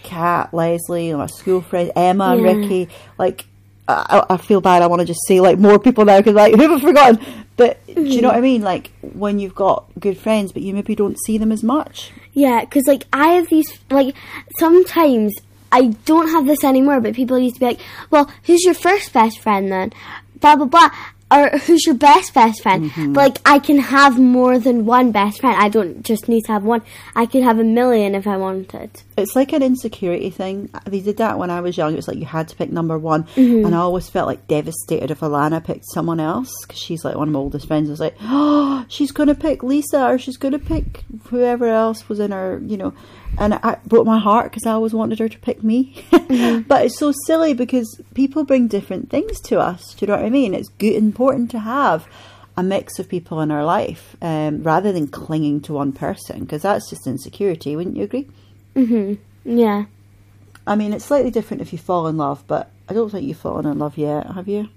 Kat, 0.03 0.53
Leslie, 0.53 1.13
my 1.13 1.27
school 1.27 1.61
friend 1.61 1.91
Emma, 1.95 2.35
yeah. 2.35 2.43
Ricky. 2.43 2.89
Like, 3.17 3.45
I, 3.87 4.25
I, 4.29 4.37
feel 4.37 4.61
bad. 4.61 4.81
I 4.81 4.87
want 4.87 4.99
to 4.99 5.05
just 5.05 5.25
say 5.27 5.39
like 5.39 5.57
more 5.57 5.79
people 5.79 6.05
now 6.05 6.17
because 6.17 6.33
like 6.35 6.53
who 6.55 6.61
have 6.61 6.71
I 6.71 6.79
forgotten? 6.79 7.45
But 7.55 7.85
mm-hmm. 7.87 8.03
do 8.03 8.09
you 8.09 8.21
know 8.21 8.27
what 8.27 8.37
I 8.37 8.41
mean? 8.41 8.61
Like 8.61 8.91
when 9.01 9.39
you've 9.39 9.55
got 9.55 9.85
good 9.99 10.17
friends, 10.17 10.51
but 10.51 10.61
you 10.61 10.73
maybe 10.73 10.93
don't 10.93 11.17
see 11.25 11.37
them 11.37 11.51
as 11.51 11.63
much. 11.63 12.11
Yeah, 12.33 12.61
because 12.61 12.85
like 12.85 13.05
I 13.13 13.29
have 13.29 13.47
these 13.47 13.79
like 13.89 14.13
sometimes 14.59 15.33
I 15.71 15.87
don't 16.05 16.29
have 16.29 16.45
this 16.45 16.63
anymore, 16.63 16.99
but 17.01 17.15
people 17.15 17.39
used 17.39 17.55
to 17.55 17.59
be 17.59 17.65
like, 17.65 17.79
"Well, 18.09 18.29
who's 18.43 18.63
your 18.63 18.73
first 18.73 19.13
best 19.13 19.39
friend 19.39 19.71
then?" 19.71 19.93
Blah 20.39 20.57
blah 20.57 20.65
blah 20.65 20.89
or 21.31 21.49
who's 21.59 21.85
your 21.85 21.95
best 21.95 22.33
best 22.33 22.63
friend. 22.63 22.89
Mm-hmm. 22.89 23.13
But 23.13 23.21
like 23.21 23.41
I 23.45 23.59
can 23.59 23.79
have 23.79 24.19
more 24.19 24.59
than 24.59 24.85
one 24.85 25.11
best 25.11 25.41
friend. 25.41 25.55
I 25.59 25.69
don't 25.69 26.03
just 26.03 26.27
need 26.27 26.45
to 26.45 26.53
have 26.53 26.63
one. 26.63 26.81
I 27.15 27.25
could 27.25 27.43
have 27.43 27.59
a 27.59 27.63
million 27.63 28.15
if 28.15 28.27
I 28.27 28.37
wanted. 28.37 29.03
It's 29.17 29.35
like 29.35 29.51
an 29.51 29.63
insecurity 29.63 30.29
thing. 30.29 30.69
They 30.85 31.01
did 31.01 31.17
that 31.17 31.37
when 31.39 31.49
I 31.49 31.61
was 31.61 31.75
young. 31.77 31.93
It 31.93 31.97
was 31.97 32.07
like 32.07 32.17
you 32.17 32.25
had 32.25 32.47
to 32.49 32.55
pick 32.55 32.71
number 32.71 32.97
one, 32.97 33.23
mm-hmm. 33.23 33.65
and 33.65 33.75
I 33.75 33.79
always 33.79 34.09
felt 34.09 34.27
like 34.27 34.47
devastated 34.47 35.11
if 35.11 35.21
Alana 35.21 35.63
picked 35.63 35.85
someone 35.91 36.19
else 36.19 36.51
because 36.61 36.79
she's 36.79 37.03
like 37.03 37.15
one 37.15 37.27
of 37.27 37.33
my 37.33 37.39
oldest 37.39 37.67
friends. 37.67 37.89
I 37.89 37.91
was 37.91 37.99
like, 37.99 38.15
oh, 38.21 38.85
she's 38.87 39.11
gonna 39.11 39.35
pick 39.35 39.63
Lisa 39.63 40.05
or 40.05 40.17
she's 40.17 40.37
gonna 40.37 40.59
pick 40.59 41.03
whoever 41.25 41.67
else 41.67 42.07
was 42.07 42.19
in 42.19 42.31
her, 42.31 42.61
you 42.65 42.77
know 42.77 42.93
and 43.37 43.53
it 43.53 43.83
broke 43.85 44.05
my 44.05 44.19
heart 44.19 44.51
because 44.51 44.65
I 44.65 44.71
always 44.71 44.93
wanted 44.93 45.19
her 45.19 45.29
to 45.29 45.39
pick 45.39 45.63
me. 45.63 45.93
mm-hmm. 46.11 46.61
But 46.61 46.85
it's 46.85 46.97
so 46.97 47.13
silly 47.25 47.53
because 47.53 48.01
people 48.13 48.43
bring 48.43 48.67
different 48.67 49.09
things 49.09 49.39
to 49.41 49.59
us. 49.59 49.93
Do 49.93 50.05
you 50.05 50.07
know 50.07 50.17
what 50.17 50.25
I 50.25 50.29
mean? 50.29 50.53
It's 50.53 50.69
good, 50.69 50.95
important 50.95 51.51
to 51.51 51.59
have 51.59 52.07
a 52.55 52.63
mix 52.63 52.97
of 52.97 53.07
people 53.07 53.39
in 53.41 53.51
our 53.51 53.63
life 53.63 54.15
um, 54.21 54.63
rather 54.63 54.91
than 54.91 55.07
clinging 55.07 55.61
to 55.61 55.73
one 55.73 55.93
person 55.93 56.41
because 56.41 56.63
that's 56.63 56.89
just 56.89 57.05
insecurity. 57.05 57.75
Wouldn't 57.75 57.97
you 57.97 58.03
agree? 58.03 58.27
Mhm. 58.77 59.17
Yeah. 59.43 59.85
I 60.67 60.75
mean, 60.75 60.93
it's 60.93 61.05
slightly 61.05 61.31
different 61.31 61.61
if 61.61 61.73
you 61.73 61.79
fall 61.79 62.07
in 62.07 62.17
love, 62.17 62.43
but 62.47 62.71
I 62.89 62.93
don't 62.93 63.09
think 63.09 63.25
you've 63.27 63.37
fallen 63.37 63.65
in 63.65 63.79
love 63.79 63.97
yet, 63.97 64.27
have 64.31 64.47
you? 64.47 64.69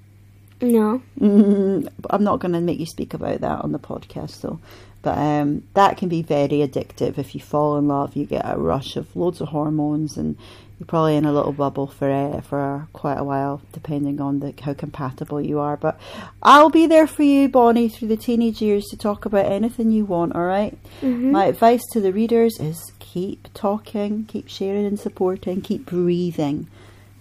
No. 0.61 1.03
Mm, 1.19 1.89
I'm 2.11 2.25
not 2.25 2.41
going 2.41 2.53
to 2.53 2.61
make 2.61 2.79
you 2.79 2.87
speak 2.87 3.15
about 3.15 3.41
that 3.41 3.63
on 3.63 3.73
the 3.73 3.79
podcast, 3.79 4.41
though. 4.43 4.61
But 5.03 5.17
um, 5.17 5.63
that 5.75 5.97
can 5.97 6.09
be 6.09 6.23
very 6.23 6.59
addictive. 6.59 7.17
If 7.17 7.35
you 7.35 7.41
fall 7.41 7.79
in 7.79 7.89
love, 7.89 8.17
you 8.17 8.27
get 8.27 8.43
a 8.45 8.59
rush 8.59 8.97
of 8.97 9.17
loads 9.17 9.41
of 9.41 9.49
hormones, 9.49 10.19
and 10.19 10.37
you're 10.79 10.87
probably 10.87 11.17
in 11.17 11.25
a 11.25 11.33
little 11.33 11.53
bubble 11.53 11.87
for 11.87 12.11
uh, 12.11 12.43
for 12.43 12.87
quite 12.93 13.17
a 13.17 13.25
while, 13.25 13.63
depending 13.73 14.21
on 14.21 14.41
the, 14.41 14.53
how 14.63 14.75
compatible 14.75 15.41
you 15.41 15.59
are. 15.59 15.79
But 15.79 15.99
I'll 16.43 16.69
be 16.69 16.87
there 16.87 17.07
for 17.07 17.23
you, 17.23 17.49
Bonnie, 17.49 17.89
through 17.89 18.09
the 18.09 18.17
teenage 18.17 18.61
years 18.61 18.85
to 18.91 18.97
talk 18.97 19.25
about 19.25 19.47
anything 19.47 19.91
you 19.91 20.05
want. 20.05 20.35
All 20.35 20.45
right? 20.45 20.77
mm-hmm. 21.01 21.31
My 21.31 21.47
advice 21.47 21.83
to 21.93 22.01
the 22.03 22.13
readers 22.13 22.61
is 22.61 22.93
keep 22.99 23.49
talking, 23.55 24.27
keep 24.27 24.49
sharing 24.49 24.85
and 24.85 25.01
supporting, 25.01 25.63
keep 25.63 25.87
breathing. 25.87 26.69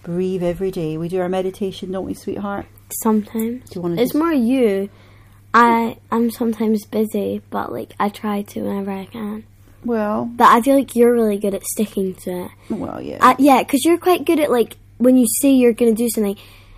Breathe 0.04 0.44
every 0.44 0.72
day. 0.72 0.98
We 0.98 1.08
do 1.08 1.22
our 1.22 1.30
meditation, 1.30 1.92
don't 1.92 2.06
we, 2.06 2.14
sweetheart? 2.14 2.66
Sometimes. 3.02 3.70
Do 3.70 3.76
you 3.76 3.82
want 3.82 3.98
to? 3.98 4.02
It's 4.02 4.12
just... 4.14 4.20
more 4.20 4.34
you. 4.34 4.90
I 5.54 5.98
I'm 6.12 6.30
sometimes 6.30 6.86
busy, 6.86 7.42
but 7.50 7.72
like 7.72 7.94
I 8.00 8.10
try 8.10 8.44
to 8.44 8.62
whenever 8.62 8.92
I 8.92 9.06
can. 9.06 9.46
Well, 9.84 10.26
but 10.26 10.46
I 10.46 10.62
feel 10.62 10.76
like 10.76 10.96
you're 10.96 11.14
really 11.14 11.38
good 11.38 11.54
at 11.54 11.64
sticking 11.64 12.14
to 12.16 12.46
it. 12.46 12.52
Well, 12.70 13.02
yeah, 13.02 13.18
I, 13.22 13.36
yeah, 13.40 13.64
because 13.64 13.84
you're 13.86 13.98
quite 13.98 14.26
good 14.26 14.40
at 14.40 14.52
like 14.52 14.78
when 14.98 15.18
you 15.18 15.26
say 15.42 15.52
you're 15.52 15.74
going 15.74 15.96
to 15.96 15.98
do 15.98 16.10
something. 16.10 16.38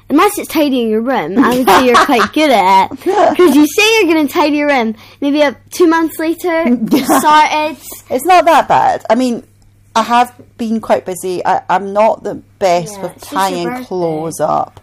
Unless 0.10 0.40
it's 0.40 0.50
tidying 0.50 0.90
your 0.90 1.02
room, 1.02 1.40
I 1.40 1.58
would 1.58 1.66
say 1.66 1.86
you're 1.86 2.06
quite 2.06 2.34
good 2.34 2.52
at 2.52 2.92
it. 2.92 3.00
Because 3.00 3.56
you 3.56 3.66
say 3.66 3.96
you're 3.96 4.14
going 4.14 4.28
to 4.28 4.34
tidy 4.34 4.58
your 4.58 4.68
room, 4.68 4.94
maybe 5.22 5.42
up 5.42 5.56
two 5.70 5.88
months 5.88 6.20
later, 6.20 6.66
sorted. 6.66 7.78
It's 8.10 8.26
not 8.26 8.44
that 8.44 8.66
bad. 8.68 9.06
I 9.10 9.16
mean, 9.16 9.48
I 9.96 10.04
have 10.04 10.36
been 10.58 10.82
quite 10.82 11.06
busy. 11.06 11.46
I, 11.46 11.64
am 11.70 11.94
not 11.94 12.24
the 12.24 12.36
best 12.60 12.96
yeah, 12.96 13.04
with 13.04 13.22
tying 13.22 13.86
clothes 13.86 14.42
up 14.42 14.82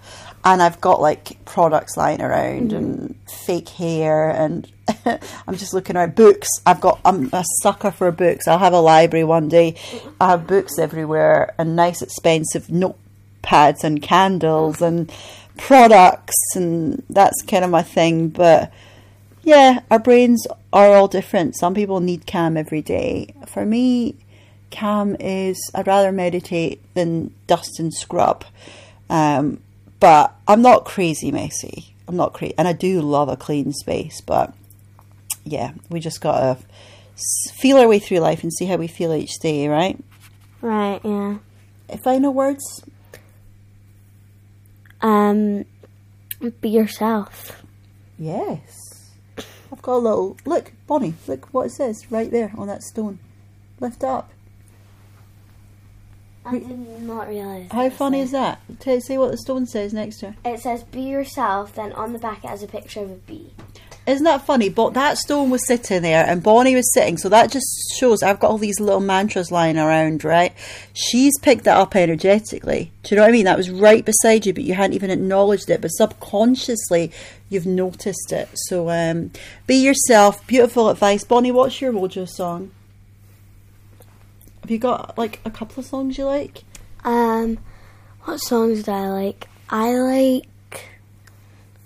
and 0.53 0.63
I've 0.63 0.81
got 0.81 1.01
like 1.01 1.45
products 1.45 1.97
lying 1.97 2.23
around 2.23 2.71
mm. 2.71 2.77
and 2.77 3.15
fake 3.29 3.69
hair 3.69 4.31
and 4.31 4.71
I'm 5.47 5.57
just 5.57 5.75
looking 5.75 5.97
at 5.97 6.17
books. 6.17 6.49
I've 6.65 6.81
got 6.81 7.01
I'm 7.05 7.29
a 7.33 7.45
sucker 7.63 7.91
for 7.91 8.11
books. 8.11 8.49
I'll 8.49 8.59
have 8.59 8.73
a 8.73 8.81
library 8.81 9.25
one 9.25 9.49
day. 9.49 9.77
I 10.19 10.31
have 10.31 10.47
books 10.47 10.79
everywhere 10.79 11.55
and 11.59 11.77
nice 11.77 12.01
expensive 12.01 12.69
notepads 12.69 13.85
and 13.85 14.01
candles 14.01 14.81
and 14.81 15.13
products 15.59 16.37
and 16.55 17.03
that's 17.11 17.43
kind 17.43 17.65
of 17.65 17.71
my 17.71 17.83
thing. 17.83 18.29
But 18.29 18.73
yeah, 19.43 19.81
our 19.91 19.99
brains 19.99 20.47
are 20.73 20.95
all 20.95 21.09
different. 21.09 21.57
Some 21.57 21.75
people 21.75 22.01
need 22.01 22.27
calm 22.27 22.57
every 22.57 22.81
day. 22.81 23.35
For 23.47 23.67
me, 23.67 24.17
calm 24.71 25.15
is 25.21 25.59
I'd 25.75 25.87
rather 25.87 26.11
meditate 26.11 26.83
than 26.95 27.35
dust 27.47 27.79
and 27.79 27.93
scrub. 27.93 28.47
Um, 29.11 29.61
but 30.01 30.35
I'm 30.47 30.63
not 30.63 30.85
crazy 30.85 31.31
messy. 31.31 31.95
I'm 32.07 32.17
not 32.17 32.33
crazy, 32.33 32.55
and 32.57 32.67
I 32.67 32.73
do 32.73 33.01
love 33.01 33.29
a 33.29 33.37
clean 33.37 33.73
space. 33.73 34.21
But 34.21 34.55
yeah, 35.45 35.73
we 35.91 36.01
just 36.01 36.21
gotta 36.21 36.59
feel 37.59 37.79
our 37.79 37.89
way 37.89 37.99
through 37.99 38.19
life 38.19 38.43
and 38.43 38.53
see 38.53 38.67
how 38.67 38.77
we 38.77 38.87
feel 38.87 39.13
each 39.15 39.39
day, 39.41 39.69
right? 39.69 39.99
Right, 40.61 41.01
yeah. 41.05 41.39
Final 42.03 42.33
words. 42.33 42.85
Um, 45.01 45.65
be 46.61 46.69
yourself. 46.69 47.63
Yes. 48.19 49.11
I've 49.73 49.83
got 49.83 49.97
a 49.97 49.99
little 49.99 50.37
look, 50.45 50.73
Bonnie. 50.87 51.15
Look 51.27 51.53
what 51.53 51.67
it 51.67 51.73
says 51.73 52.11
right 52.11 52.31
there 52.31 52.53
on 52.57 52.67
that 52.69 52.83
stone. 52.83 53.19
Lift 53.81 54.03
up. 54.03 54.31
I 56.49 56.59
did 56.59 57.03
not 57.03 57.29
realize. 57.29 57.71
How 57.71 57.91
funny 57.91 58.21
is 58.21 58.33
that? 58.33 58.61
Say 58.81 59.19
what 59.19 59.31
the 59.31 59.39
stone 59.39 59.67
says 59.67 59.93
next 59.93 60.19
to 60.21 60.31
her. 60.31 60.37
It 60.45 60.61
says 60.61 60.83
be 60.85 61.03
yourself, 61.03 61.75
then 61.75 61.93
on 61.93 62.13
the 62.13 62.19
back 62.19 62.45
it 62.45 62.49
has 62.49 62.63
a 62.63 62.67
picture 62.67 63.01
of 63.01 63.11
a 63.11 63.15
bee. 63.15 63.53
Isn't 64.09 64.25
that 64.25 64.47
funny? 64.47 64.71
But 64.71 64.95
that 64.95 65.19
stone 65.19 65.51
was 65.51 65.67
sitting 65.67 66.01
there 66.01 66.25
and 66.25 66.43
Bonnie 66.43 66.75
was 66.75 66.91
sitting, 66.95 67.19
so 67.19 67.29
that 67.29 67.51
just 67.53 67.67
shows 67.99 68.23
I've 68.23 68.41
got 68.41 68.51
all 68.51 68.57
these 68.57 68.81
little 68.81 69.01
mantras 69.01 69.53
lying 69.53 69.77
around, 69.77 70.25
right? 70.25 70.55
She's 70.95 71.39
picked 71.41 71.65
that 71.65 71.77
up 71.77 71.95
energetically. 71.95 72.91
Do 73.03 73.15
you 73.15 73.17
know 73.17 73.25
what 73.25 73.29
I 73.29 73.33
mean? 73.33 73.45
That 73.45 73.59
was 73.59 73.69
right 73.71 74.03
beside 74.03 74.47
you, 74.47 74.55
but 74.55 74.65
you 74.65 74.73
hadn't 74.73 74.95
even 74.95 75.11
acknowledged 75.11 75.69
it, 75.69 75.83
but 75.83 75.89
subconsciously 75.89 77.13
you've 77.51 77.67
noticed 77.67 78.33
it. 78.33 78.49
So 78.55 78.89
um, 78.89 79.31
be 79.67 79.77
yourself. 79.77 80.47
Beautiful 80.47 80.89
advice. 80.89 81.25
Bonnie, 81.25 81.53
what's 81.53 81.83
your 81.83 81.93
Mojo 81.93 82.27
song? 82.27 82.71
Have 84.69 84.73
you 84.73 84.79
got 84.81 85.17
like 85.17 85.41
a 85.47 85.51
couple 85.51 85.81
of 85.81 85.87
songs 85.87 86.19
you 86.19 86.27
like? 86.27 86.63
Um, 87.03 87.57
what 88.25 88.37
songs 88.37 88.83
do 88.83 88.93
I 88.93 89.09
like? 89.09 89.49
I 89.71 89.95
like 89.95 90.91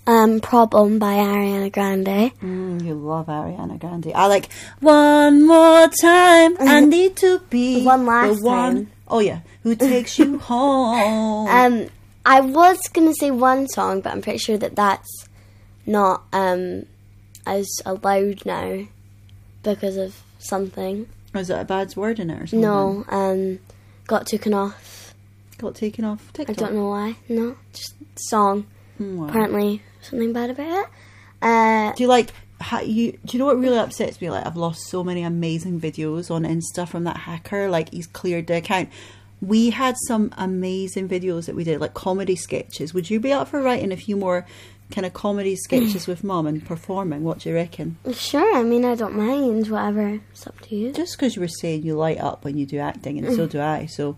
um 0.05 0.41
Problem 0.41 0.99
by 0.99 1.13
Ariana 1.13 1.71
Grande. 1.71 2.33
Mm, 2.43 2.83
you 2.83 2.95
love 2.95 3.27
Ariana 3.27 3.79
Grande. 3.79 4.11
I 4.13 4.27
like 4.27 4.51
one 4.81 5.47
more 5.47 5.87
time. 5.87 6.57
I 6.59 6.81
need 6.81 7.15
to 7.23 7.39
be 7.49 7.85
One 7.85 8.05
last 8.05 8.41
the 8.41 8.45
one. 8.45 8.75
time. 8.75 8.91
Oh 9.07 9.19
yeah, 9.19 9.39
who 9.61 9.75
takes 9.77 10.19
you 10.19 10.39
home? 10.39 11.47
Um, 11.47 11.87
I 12.25 12.41
was 12.41 12.79
gonna 12.89 13.13
say 13.13 13.31
one 13.31 13.69
song, 13.69 14.01
but 14.01 14.11
I'm 14.11 14.21
pretty 14.21 14.39
sure 14.39 14.57
that 14.57 14.75
that's 14.75 15.25
not 15.85 16.23
um 16.33 16.85
as 17.47 17.69
allowed 17.85 18.45
now 18.45 18.87
because 19.63 19.95
of 19.95 20.21
something. 20.37 21.07
Is 21.35 21.49
it 21.49 21.59
a 21.59 21.65
bad 21.65 21.95
word 21.95 22.19
in 22.19 22.29
it 22.29 22.41
or 22.41 22.47
something? 22.47 22.61
No, 22.61 23.05
um, 23.09 23.59
got 24.07 24.27
taken 24.27 24.53
off. 24.53 25.13
got 25.57 25.75
taken 25.75 26.05
off 26.05 26.31
I 26.37 26.43
don't 26.53 26.73
know 26.73 26.89
why. 26.89 27.15
No, 27.29 27.55
just 27.73 27.95
song. 28.15 28.67
Hmm, 28.97 29.17
wow. 29.17 29.27
Apparently, 29.27 29.81
something 30.01 30.31
bad 30.33 30.49
about 30.51 30.83
it. 30.85 30.89
Uh, 31.41 31.93
Do 31.93 32.03
you 32.03 32.09
like? 32.09 32.29
How 32.61 32.79
you? 32.81 33.13
Do 33.25 33.35
you 33.35 33.39
know 33.39 33.45
what 33.45 33.59
really 33.59 33.77
upsets 33.77 34.21
me? 34.21 34.29
Like 34.29 34.45
I've 34.45 34.55
lost 34.55 34.87
so 34.87 35.03
many 35.03 35.23
amazing 35.23 35.81
videos 35.81 36.29
on 36.31 36.43
Insta 36.43 36.87
from 36.87 37.03
that 37.05 37.17
hacker. 37.17 37.69
Like 37.69 37.91
he's 37.91 38.07
cleared 38.07 38.47
the 38.47 38.57
account. 38.57 38.89
We 39.41 39.71
had 39.71 39.95
some 40.07 40.33
amazing 40.37 41.09
videos 41.09 41.47
that 41.47 41.55
we 41.55 41.65
did, 41.65 41.81
like 41.81 41.93
comedy 41.93 42.37
sketches. 42.37 42.93
Would 42.93 43.09
you 43.09 43.19
be 43.19 43.33
up 43.33 43.49
for 43.49 43.61
writing 43.61 43.91
a 43.91 43.97
few 43.97 44.15
more 44.15 44.45
kind 44.91 45.05
of 45.05 45.13
comedy 45.13 45.55
sketches 45.55 46.07
with 46.07 46.23
mum 46.23 46.47
and 46.47 46.65
performing? 46.65 47.23
What 47.23 47.39
do 47.39 47.49
you 47.49 47.55
reckon? 47.55 47.97
sure. 48.13 48.55
I 48.55 48.63
mean, 48.63 48.85
I 48.85 48.95
don't 48.95 49.15
mind. 49.15 49.67
Whatever. 49.67 50.19
It's 50.31 50.47
up 50.47 50.59
to 50.61 50.75
you. 50.75 50.91
just 50.91 51.17
because 51.17 51.35
you 51.35 51.41
were 51.41 51.47
saying 51.47 51.83
you 51.83 51.95
light 51.95 52.19
up 52.19 52.45
when 52.45 52.57
you 52.57 52.65
do 52.65 52.79
acting, 52.79 53.17
and 53.17 53.35
so 53.35 53.47
mm. 53.47 53.49
do 53.49 53.61
I. 53.61 53.85
So 53.87 54.17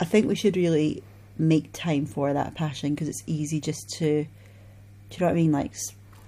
I 0.00 0.04
think 0.04 0.26
we 0.26 0.34
should 0.34 0.56
really 0.56 1.02
make 1.38 1.72
time 1.72 2.06
for 2.06 2.32
that 2.32 2.54
passion 2.54 2.94
because 2.94 3.08
it's 3.08 3.22
easy 3.26 3.60
just 3.60 3.88
to, 3.98 4.24
do 4.24 4.28
you 5.10 5.20
know 5.20 5.26
what 5.26 5.32
I 5.32 5.34
mean? 5.34 5.52
Like 5.52 5.72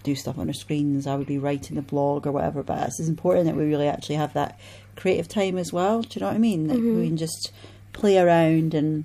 do 0.04 0.14
stuff 0.14 0.38
on 0.38 0.46
our 0.48 0.54
screens. 0.54 1.06
I 1.06 1.16
would 1.16 1.26
be 1.26 1.38
writing 1.38 1.76
a 1.76 1.82
blog 1.82 2.26
or 2.26 2.32
whatever, 2.32 2.62
but 2.62 2.86
it's 2.86 3.00
important 3.00 3.46
that 3.46 3.56
we 3.56 3.64
really 3.64 3.88
actually 3.88 4.16
have 4.16 4.34
that 4.34 4.60
creative 4.96 5.26
time 5.26 5.58
as 5.58 5.72
well. 5.72 6.02
Do 6.02 6.08
you 6.12 6.20
know 6.20 6.28
what 6.28 6.36
I 6.36 6.38
mean? 6.38 6.68
That 6.68 6.76
we 6.76 6.82
mm-hmm. 6.82 7.06
can 7.06 7.16
just 7.16 7.52
play 7.92 8.18
around 8.18 8.74
and 8.74 9.04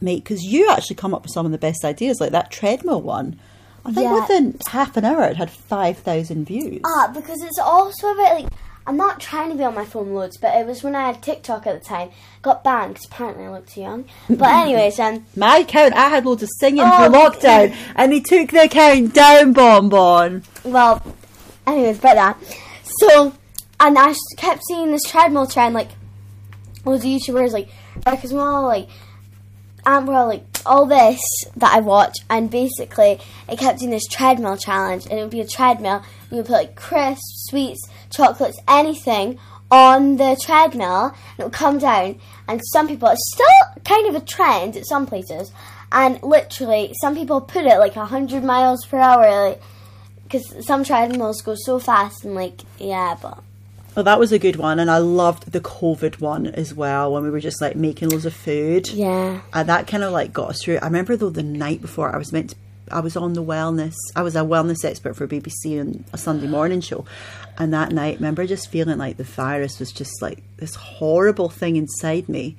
make. 0.00 0.24
Because 0.24 0.42
you 0.42 0.68
actually 0.70 0.96
come 0.96 1.14
up 1.14 1.22
with 1.22 1.32
some 1.32 1.46
of 1.46 1.52
the 1.52 1.58
best 1.58 1.84
ideas, 1.84 2.20
like 2.20 2.32
that 2.32 2.50
treadmill 2.50 3.02
one. 3.02 3.38
I 3.86 3.92
think 3.92 4.04
Yeah. 4.04 4.20
within 4.20 4.58
half 4.68 4.96
an 4.96 5.04
hour 5.04 5.24
it 5.24 5.36
had 5.36 5.50
five 5.50 5.98
thousand 5.98 6.46
views. 6.46 6.80
Ah, 6.86 7.10
because 7.12 7.42
it's 7.42 7.58
also 7.58 8.12
about 8.12 8.34
like 8.42 8.48
I'm 8.86 8.96
not 8.98 9.18
trying 9.18 9.48
to 9.50 9.56
be 9.56 9.64
on 9.64 9.74
my 9.74 9.84
phone 9.86 10.12
loads, 10.12 10.36
but 10.36 10.54
it 10.54 10.66
was 10.66 10.82
when 10.82 10.94
I 10.94 11.06
had 11.06 11.22
TikTok 11.22 11.66
at 11.66 11.80
the 11.82 11.88
time. 11.88 12.10
Got 12.42 12.62
banned 12.62 12.94
because 12.94 13.06
apparently 13.06 13.44
I 13.46 13.50
looked 13.50 13.70
too 13.72 13.80
young. 13.80 14.04
But 14.28 14.42
anyways, 14.62 14.98
um, 15.00 15.24
My 15.36 15.58
account, 15.58 15.94
I 15.94 16.08
had 16.10 16.26
loads 16.26 16.42
of 16.42 16.50
singing 16.60 16.82
Oh, 16.84 16.96
through 17.10 17.14
lockdown, 17.18 17.74
and 17.96 18.12
he 18.12 18.20
took 18.20 18.50
the 18.50 18.64
account 18.64 19.14
down, 19.14 19.54
Bonbon. 19.54 20.42
well, 20.64 21.02
anyways, 21.66 21.98
about 21.98 22.14
that. 22.16 22.58
So, 23.00 23.32
and 23.80 23.98
I 23.98 24.14
kept 24.36 24.60
seeing 24.68 24.90
this 24.90 25.04
treadmill 25.08 25.46
trend, 25.46 25.74
like 25.74 25.88
loads 26.84 27.04
of 27.04 27.10
YouTubers, 27.10 27.52
like 27.52 27.70
Marcus 28.04 28.32
Mall, 28.32 28.64
like 28.64 28.88
Amber, 29.86 30.24
like 30.24 30.44
all 30.66 30.86
this 30.86 31.20
that 31.56 31.74
I 31.74 31.80
watch, 31.80 32.18
and 32.30 32.50
basically 32.50 33.20
it 33.48 33.58
kept 33.58 33.80
doing 33.80 33.90
this 33.90 34.06
treadmill 34.06 34.56
challenge, 34.56 35.06
and 35.06 35.18
it 35.18 35.22
would 35.22 35.30
be 35.30 35.40
a 35.40 35.46
treadmill. 35.46 35.96
and 35.96 36.30
You 36.30 36.36
would 36.38 36.46
put 36.46 36.52
like 36.52 36.76
crisps, 36.76 37.46
sweets, 37.48 37.80
chocolates, 38.10 38.58
anything 38.66 39.38
on 39.70 40.16
the 40.16 40.40
treadmill, 40.40 41.06
and 41.06 41.38
it 41.38 41.44
would 41.44 41.52
come 41.52 41.78
down. 41.78 42.20
And 42.48 42.60
some 42.72 42.86
people, 42.88 43.08
it's 43.08 43.32
still 43.34 43.82
kind 43.84 44.08
of 44.08 44.14
a 44.14 44.24
trend 44.24 44.76
at 44.76 44.86
some 44.86 45.06
places, 45.06 45.52
and 45.92 46.22
literally 46.22 46.94
some 47.00 47.14
people 47.14 47.40
put 47.40 47.64
it 47.64 47.78
like 47.78 47.94
hundred 47.94 48.44
miles 48.44 48.84
per 48.86 48.98
hour, 48.98 49.48
like 49.48 49.62
because 50.24 50.66
some 50.66 50.84
treadmills 50.84 51.42
go 51.42 51.54
so 51.54 51.78
fast, 51.78 52.24
and 52.24 52.34
like 52.34 52.62
yeah, 52.78 53.16
but 53.20 53.42
Well, 53.94 54.04
that 54.04 54.18
was 54.18 54.32
a 54.32 54.38
good 54.38 54.56
one, 54.56 54.78
and 54.80 54.90
I 54.90 54.98
loved 54.98 55.52
the 55.52 55.60
COVID 55.60 56.20
one 56.20 56.46
as 56.48 56.74
well 56.74 57.12
when 57.12 57.22
we 57.22 57.30
were 57.30 57.40
just 57.40 57.60
like 57.60 57.76
making 57.76 58.08
loads 58.08 58.26
of 58.26 58.34
food. 58.34 58.88
yeah, 58.88 59.40
And 59.52 59.68
that 59.68 59.86
kind 59.86 60.02
of 60.02 60.12
like 60.12 60.32
got 60.32 60.50
us 60.50 60.62
through. 60.62 60.78
I 60.82 60.86
remember 60.86 61.16
though 61.16 61.30
the 61.30 61.42
night 61.44 61.80
before 61.80 62.12
I 62.12 62.18
was 62.18 62.32
meant 62.32 62.50
to, 62.50 62.56
I 62.90 63.00
was 63.00 63.16
on 63.16 63.32
the 63.34 63.42
wellness. 63.42 63.94
I 64.16 64.22
was 64.22 64.34
a 64.36 64.40
wellness 64.40 64.84
expert 64.84 65.14
for 65.16 65.26
BBC 65.28 65.80
on 65.80 66.04
a 66.12 66.18
Sunday 66.18 66.48
morning 66.48 66.80
show, 66.80 67.04
and 67.56 67.72
that 67.72 67.92
night, 67.92 68.14
I 68.14 68.16
remember 68.16 68.46
just 68.46 68.68
feeling 68.70 68.98
like 68.98 69.16
the 69.16 69.24
virus 69.24 69.78
was 69.78 69.92
just 69.92 70.20
like 70.20 70.42
this 70.56 70.74
horrible 70.74 71.48
thing 71.48 71.76
inside 71.76 72.28
me. 72.28 72.56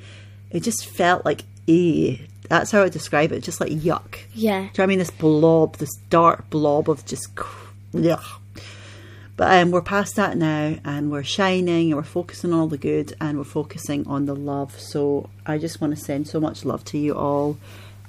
It 0.51 0.61
just 0.63 0.85
felt 0.87 1.25
like 1.25 1.41
eh. 1.67 2.17
That's 2.47 2.69
how 2.69 2.83
I 2.83 2.89
describe 2.89 3.31
it. 3.31 3.41
Just 3.41 3.59
like 3.59 3.71
yuck. 3.71 4.19
yeah. 4.33 4.59
Do 4.59 4.61
you 4.61 4.61
know 4.61 4.69
what 4.75 4.79
I 4.79 4.85
mean? 4.85 4.99
This 4.99 5.09
blob, 5.09 5.77
this 5.77 5.93
dark 6.11 6.47
blob 6.51 6.89
of 6.91 7.03
just, 7.03 7.27
yeah. 7.91 8.21
But 9.37 9.57
um, 9.59 9.71
we're 9.71 9.81
past 9.81 10.15
that 10.15 10.37
now, 10.37 10.77
and 10.85 11.11
we're 11.11 11.23
shining, 11.23 11.91
and 11.91 11.97
we're 11.97 12.03
focusing 12.03 12.53
on 12.53 12.59
all 12.59 12.67
the 12.67 12.77
good, 12.77 13.13
and 13.19 13.37
we're 13.37 13.43
focusing 13.43 14.07
on 14.07 14.25
the 14.25 14.35
love. 14.35 14.79
So 14.79 15.29
I 15.45 15.57
just 15.57 15.81
want 15.81 15.97
to 15.97 16.01
send 16.01 16.27
so 16.27 16.39
much 16.39 16.63
love 16.63 16.85
to 16.85 16.97
you 16.97 17.15
all, 17.15 17.57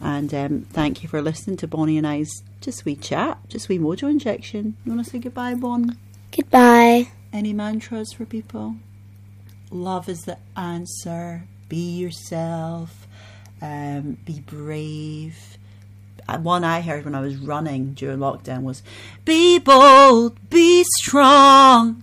and 0.01 0.33
um, 0.33 0.67
thank 0.73 1.03
you 1.03 1.09
for 1.09 1.21
listening 1.21 1.57
to 1.59 1.67
Bonnie 1.67 1.99
and 1.99 2.07
I's 2.07 2.43
just 2.61 2.85
wee 2.85 2.97
chat, 2.97 3.39
just 3.49 3.69
wee 3.69 3.79
mojo 3.79 4.09
injection. 4.09 4.77
You 4.85 4.93
want 4.93 5.05
to 5.05 5.11
say 5.11 5.19
goodbye, 5.19 5.55
Bon? 5.55 5.97
Goodbye. 6.35 7.09
Any 7.33 7.53
mantras 7.53 8.13
for 8.13 8.25
people? 8.25 8.77
Love 9.71 10.09
is 10.09 10.21
the 10.23 10.39
answer. 10.57 11.45
Be 11.69 11.97
yourself. 11.97 13.09
Um, 13.61 14.19
be 14.25 14.41
brave. 14.41 15.59
One 16.29 16.65
I 16.65 16.81
heard 16.81 17.05
when 17.05 17.15
I 17.15 17.21
was 17.21 17.37
running 17.37 17.95
during 17.95 18.19
lockdown 18.19 18.63
was 18.63 18.83
be 19.25 19.59
bold, 19.59 20.37
be 20.51 20.85
strong. 20.99 22.03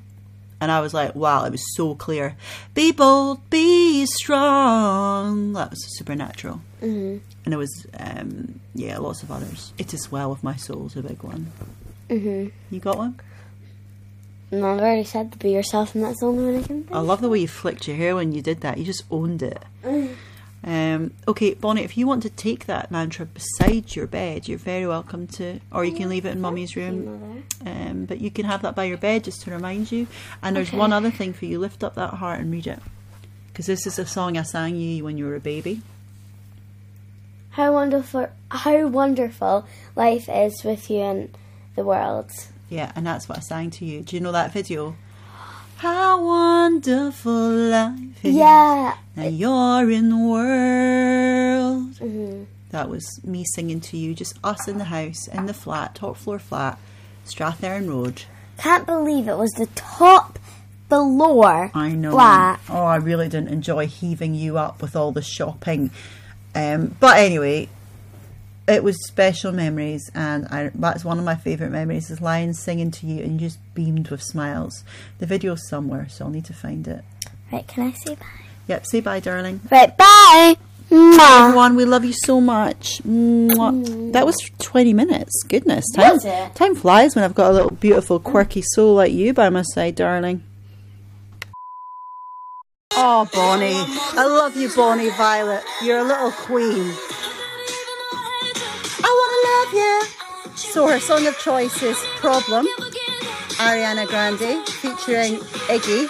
And 0.62 0.72
I 0.72 0.80
was 0.80 0.94
like, 0.94 1.14
wow, 1.14 1.44
it 1.44 1.52
was 1.52 1.76
so 1.76 1.94
clear. 1.94 2.38
Be 2.74 2.94
bold, 2.94 3.50
be 3.50 4.06
strong. 4.06 5.52
That 5.54 5.72
was 5.72 5.98
supernatural. 5.98 6.62
hmm 6.80 7.18
And 7.44 7.54
it 7.54 7.58
was, 7.58 7.86
um, 8.00 8.60
yeah, 8.74 8.98
lots 8.98 9.24
of 9.24 9.32
others. 9.32 9.74
It 9.78 9.94
is 9.94 10.10
well 10.10 10.30
with 10.30 10.42
my 10.44 10.56
soul 10.56 10.86
is 10.88 10.96
a 10.96 11.04
big 11.04 11.22
one. 11.22 11.52
hmm 12.10 12.48
You 12.72 12.80
got 12.80 12.98
one? 12.98 13.20
No, 14.52 14.72
I've 14.74 14.80
already 14.80 15.04
said 15.04 15.32
to 15.34 15.38
be 15.40 15.50
yourself, 15.52 15.96
and 15.96 16.04
that's 16.04 16.20
the 16.22 16.28
only 16.28 16.46
one 16.46 16.64
I 16.64 16.66
can 16.68 16.84
think. 16.84 16.96
I 16.96 17.00
love 17.00 17.22
the 17.22 17.28
way 17.30 17.40
you 17.40 17.48
flicked 17.48 17.88
your 17.88 17.98
hair 17.98 18.16
when 18.16 18.32
you 18.34 18.42
did 18.42 18.62
that. 18.62 18.78
You 18.78 18.86
just 18.86 19.04
owned 19.12 19.42
it. 19.44 19.64
Um, 20.66 21.12
okay, 21.28 21.54
Bonnie, 21.56 21.84
if 21.84 21.98
you 21.98 22.08
want 22.08 22.24
to 22.24 22.30
take 22.30 22.68
that 22.68 22.90
mantra 22.90 23.26
beside 23.26 23.96
your 23.96 24.08
bed, 24.08 24.48
you're 24.48 24.58
very 24.58 24.88
welcome 24.88 25.28
to, 25.28 25.60
or 25.74 25.84
you 25.84 25.92
can 25.94 26.08
leave 26.08 26.26
it 26.26 26.32
in 26.32 26.42
Mummy's 26.42 26.76
room. 26.78 27.44
Um, 27.66 28.06
but 28.06 28.22
you 28.22 28.32
can 28.32 28.46
have 28.46 28.62
that 28.62 28.76
by 28.76 28.86
your 28.86 28.98
bed 28.98 29.26
just 29.26 29.42
to 29.44 29.52
remind 29.52 29.92
you. 29.92 30.08
And 30.42 30.56
there's 30.56 30.70
Okay. 30.70 30.78
one 30.78 30.94
other 30.94 31.12
thing 31.12 31.34
for 31.34 31.46
you: 31.46 31.60
lift 31.60 31.84
up 31.84 31.96
that 31.96 32.14
heart 32.16 32.40
and 32.40 32.50
read 32.52 32.68
it, 32.68 32.80
because 33.48 33.66
this 33.66 33.86
is 33.86 34.00
a 34.00 34.06
song 34.06 34.38
I 34.38 34.44
sang 34.44 34.78
you 34.78 35.04
when 35.04 35.18
you 35.18 35.26
were 35.26 35.36
a 35.36 35.40
baby. 35.42 35.82
How 37.52 37.74
wonderful! 37.74 38.30
How 38.50 38.88
wonderful 38.88 39.66
life 39.96 40.28
is 40.30 40.64
with 40.64 40.90
you 40.90 41.02
in 41.02 41.30
the 41.76 41.84
world. 41.84 42.32
Yeah, 42.70 42.92
and 42.96 43.06
that's 43.06 43.28
what 43.30 43.38
I 43.38 43.42
sang 43.42 43.70
to 43.72 43.86
you. 43.86 44.02
Do 44.02 44.16
you 44.16 44.22
know 44.22 44.32
that 44.32 44.54
video? 44.54 44.96
How 45.78 46.24
wonderful 46.24 47.50
life 47.50 48.24
is. 48.24 48.36
Yeah. 48.36 48.96
Now 49.16 49.24
you're 49.28 49.92
in 49.92 50.10
the 50.10 50.18
world. 50.18 51.94
Mhm. 52.00 52.46
That 52.72 52.90
was 52.90 53.06
me 53.24 53.44
singing 53.54 53.82
to 53.82 53.98
you, 53.98 54.16
just 54.16 54.38
us 54.44 54.68
in 54.68 54.78
the 54.78 54.86
house, 54.86 55.28
in 55.28 55.46
the 55.46 55.54
flat, 55.54 55.96
top 55.96 56.18
floor 56.18 56.40
flat, 56.40 56.80
Strathearn 57.28 57.88
Road. 57.90 58.24
Can't 58.58 58.86
believe 58.86 59.28
it 59.28 59.38
was 59.38 59.52
the 59.52 59.68
top 59.76 60.40
floor 60.90 61.70
I 61.76 61.90
know. 61.92 62.12
flat. 62.12 62.60
Oh, 62.70 62.84
I 62.84 62.96
really 62.98 63.28
didn't 63.30 63.50
enjoy 63.50 63.88
heaving 63.88 64.34
you 64.36 64.58
up 64.58 64.82
with 64.82 64.96
all 64.96 65.12
the 65.12 65.22
shopping. 65.22 65.92
Um, 66.56 66.96
but 67.00 67.18
anyway, 67.18 67.68
it 68.68 68.84
was 68.84 69.06
special 69.08 69.52
memories, 69.52 70.10
and 70.16 70.48
I, 70.48 70.72
that's 70.74 71.04
one 71.04 71.20
of 71.20 71.26
my 71.26 71.36
favourite 71.36 71.72
memories 71.72 72.10
is 72.10 72.22
lying 72.22 72.54
singing 72.54 72.92
to 72.92 73.06
you, 73.06 73.24
and 73.24 73.34
you 73.42 73.48
just 73.48 73.60
beamed 73.74 74.10
with 74.10 74.22
smiles. 74.22 74.84
The 75.20 75.26
video's 75.26 75.68
somewhere, 75.68 76.08
so 76.10 76.26
I'll 76.26 76.32
need 76.32 76.46
to 76.46 76.54
find 76.54 76.88
it. 76.88 77.04
Right, 77.52 77.68
can 77.68 77.88
I 77.88 77.92
say 77.92 78.16
bye? 78.16 78.26
Yep, 78.68 78.86
say 78.86 79.00
bye, 79.02 79.20
darling. 79.20 79.60
Right, 79.70 79.96
bye. 79.98 80.56
Mwah. 80.90 81.46
Everyone, 81.48 81.76
we 81.76 81.86
love 81.86 82.06
you 82.06 82.14
so 82.14 82.40
much. 82.40 83.02
Mwah. 83.04 84.14
That 84.14 84.26
was 84.26 84.36
20 84.60 84.94
minutes. 84.94 85.44
Goodness. 85.48 85.86
Time, 85.96 86.14
Was 86.14 86.26
it? 86.26 86.56
time 86.56 86.76
flies 86.76 87.16
when 87.16 87.24
I've 87.26 87.34
got 87.36 87.50
a 87.52 87.54
little 87.54 87.72
beautiful, 87.72 88.20
quirky 88.20 88.62
soul 88.62 88.96
like 88.96 89.12
you 89.12 89.34
by 89.34 89.50
my 89.50 89.64
side, 89.64 89.96
darling. 89.96 90.44
Oh, 92.96 93.28
Bonnie. 93.34 93.74
I 94.20 94.26
love 94.28 94.56
you, 94.56 94.70
Bonnie 94.76 95.10
Violet. 95.10 95.64
You're 95.84 96.00
a 96.00 96.04
little 96.04 96.32
queen. 96.32 96.94
I 99.74 99.80
want 99.80 100.06
to 100.14 100.50
love 100.50 100.54
you. 100.54 100.56
So 100.56 100.88
her 100.88 101.00
song 101.00 101.26
of 101.28 101.38
choice 101.40 101.82
is 101.84 101.98
Problem, 102.18 102.68
Ariana 103.58 104.08
Grande, 104.08 104.66
featuring 104.68 105.38
Iggy 105.70 106.08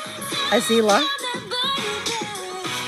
Azalea. 0.52 1.02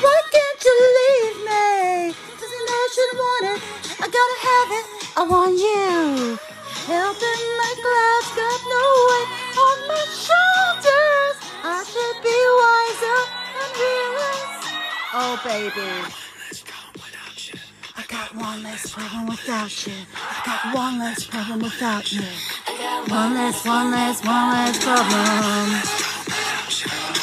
Why 0.02 0.22
can't 0.32 0.66
you 0.66 0.76
leave 0.98 1.38
me? 1.46 2.14
Cause 2.40 2.52
you 2.52 2.66
know 2.66 2.74
I 2.74 2.90
shouldn't 2.94 3.20
want 3.20 3.46
it. 3.52 3.62
I 4.02 4.08
gotta 4.08 4.40
have 4.50 4.72
it. 4.80 4.86
I 5.18 5.24
want 5.30 5.58
you. 5.58 6.40
Helping 6.88 7.44
my 7.58 7.74
clouds 7.84 8.30
got 8.36 8.62
no 8.76 8.86
weight 9.10 9.32
on 9.58 9.78
my 9.88 10.06
shoulders. 10.26 11.38
I 11.64 11.84
should 11.88 12.20
be 12.24 12.38
wiser 12.62 13.22
and 13.62 13.72
realize. 13.80 14.66
Oh, 15.14 15.40
baby. 15.44 16.14
I 17.98 18.04
got 18.08 18.36
one 18.36 18.64
less 18.64 18.92
problem 18.94 19.28
without 19.28 19.88
you. 19.88 19.94
Got 20.46 20.76
one 20.76 21.00
less 21.00 21.26
problem 21.26 21.60
without 21.60 22.12
you. 22.12 22.22
One 23.08 23.34
less, 23.34 23.66
one 23.66 23.90
less, 23.90 24.24
one 24.24 24.52
less 24.52 24.78
problem. 24.84 25.82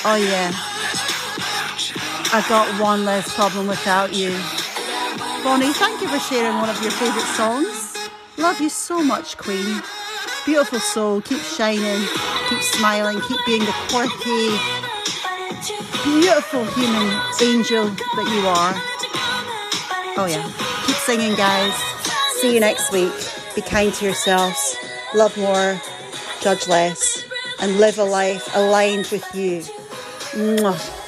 Oh, 0.05 0.17
yeah. 0.19 0.51
I 2.35 2.45
got 2.49 2.81
one 2.81 3.05
less 3.05 3.33
problem 3.33 3.69
without 3.69 4.13
you. 4.13 4.31
Bonnie, 5.45 5.73
thank 5.73 6.01
you 6.01 6.09
for 6.09 6.19
sharing 6.19 6.57
one 6.57 6.69
of 6.69 6.83
your 6.83 6.91
favourite 6.91 7.29
songs. 7.37 7.97
Love 8.39 8.61
you 8.61 8.69
so 8.69 9.01
much, 9.05 9.39
Queen. 9.39 9.81
Beautiful 10.45 10.81
soul, 10.81 11.21
keep 11.21 11.43
shining, 11.43 12.05
keep 12.49 12.63
smiling, 12.63 13.21
keep 13.21 13.39
being 13.47 13.65
the 13.65 13.75
quirky, 13.89 14.51
beautiful 16.03 16.65
human 16.75 17.07
angel 17.41 17.85
that 17.87 18.27
you 18.35 18.49
are. 18.49 18.75
Oh 20.19 20.27
yeah, 20.27 20.43
keep 20.87 20.97
singing, 20.97 21.37
guys. 21.37 21.92
See 22.43 22.55
you 22.55 22.59
next 22.59 22.91
week. 22.91 23.13
Be 23.55 23.63
kind 23.63 23.95
to 23.95 24.05
yourselves, 24.05 24.77
love 25.15 25.39
more, 25.39 25.81
judge 26.41 26.67
less, 26.67 27.25
and 27.61 27.79
live 27.79 28.01
a 28.01 28.03
life 28.03 28.51
aligned 28.57 29.07
with 29.13 29.33
you. 29.33 29.61
Mwah. 30.35 31.02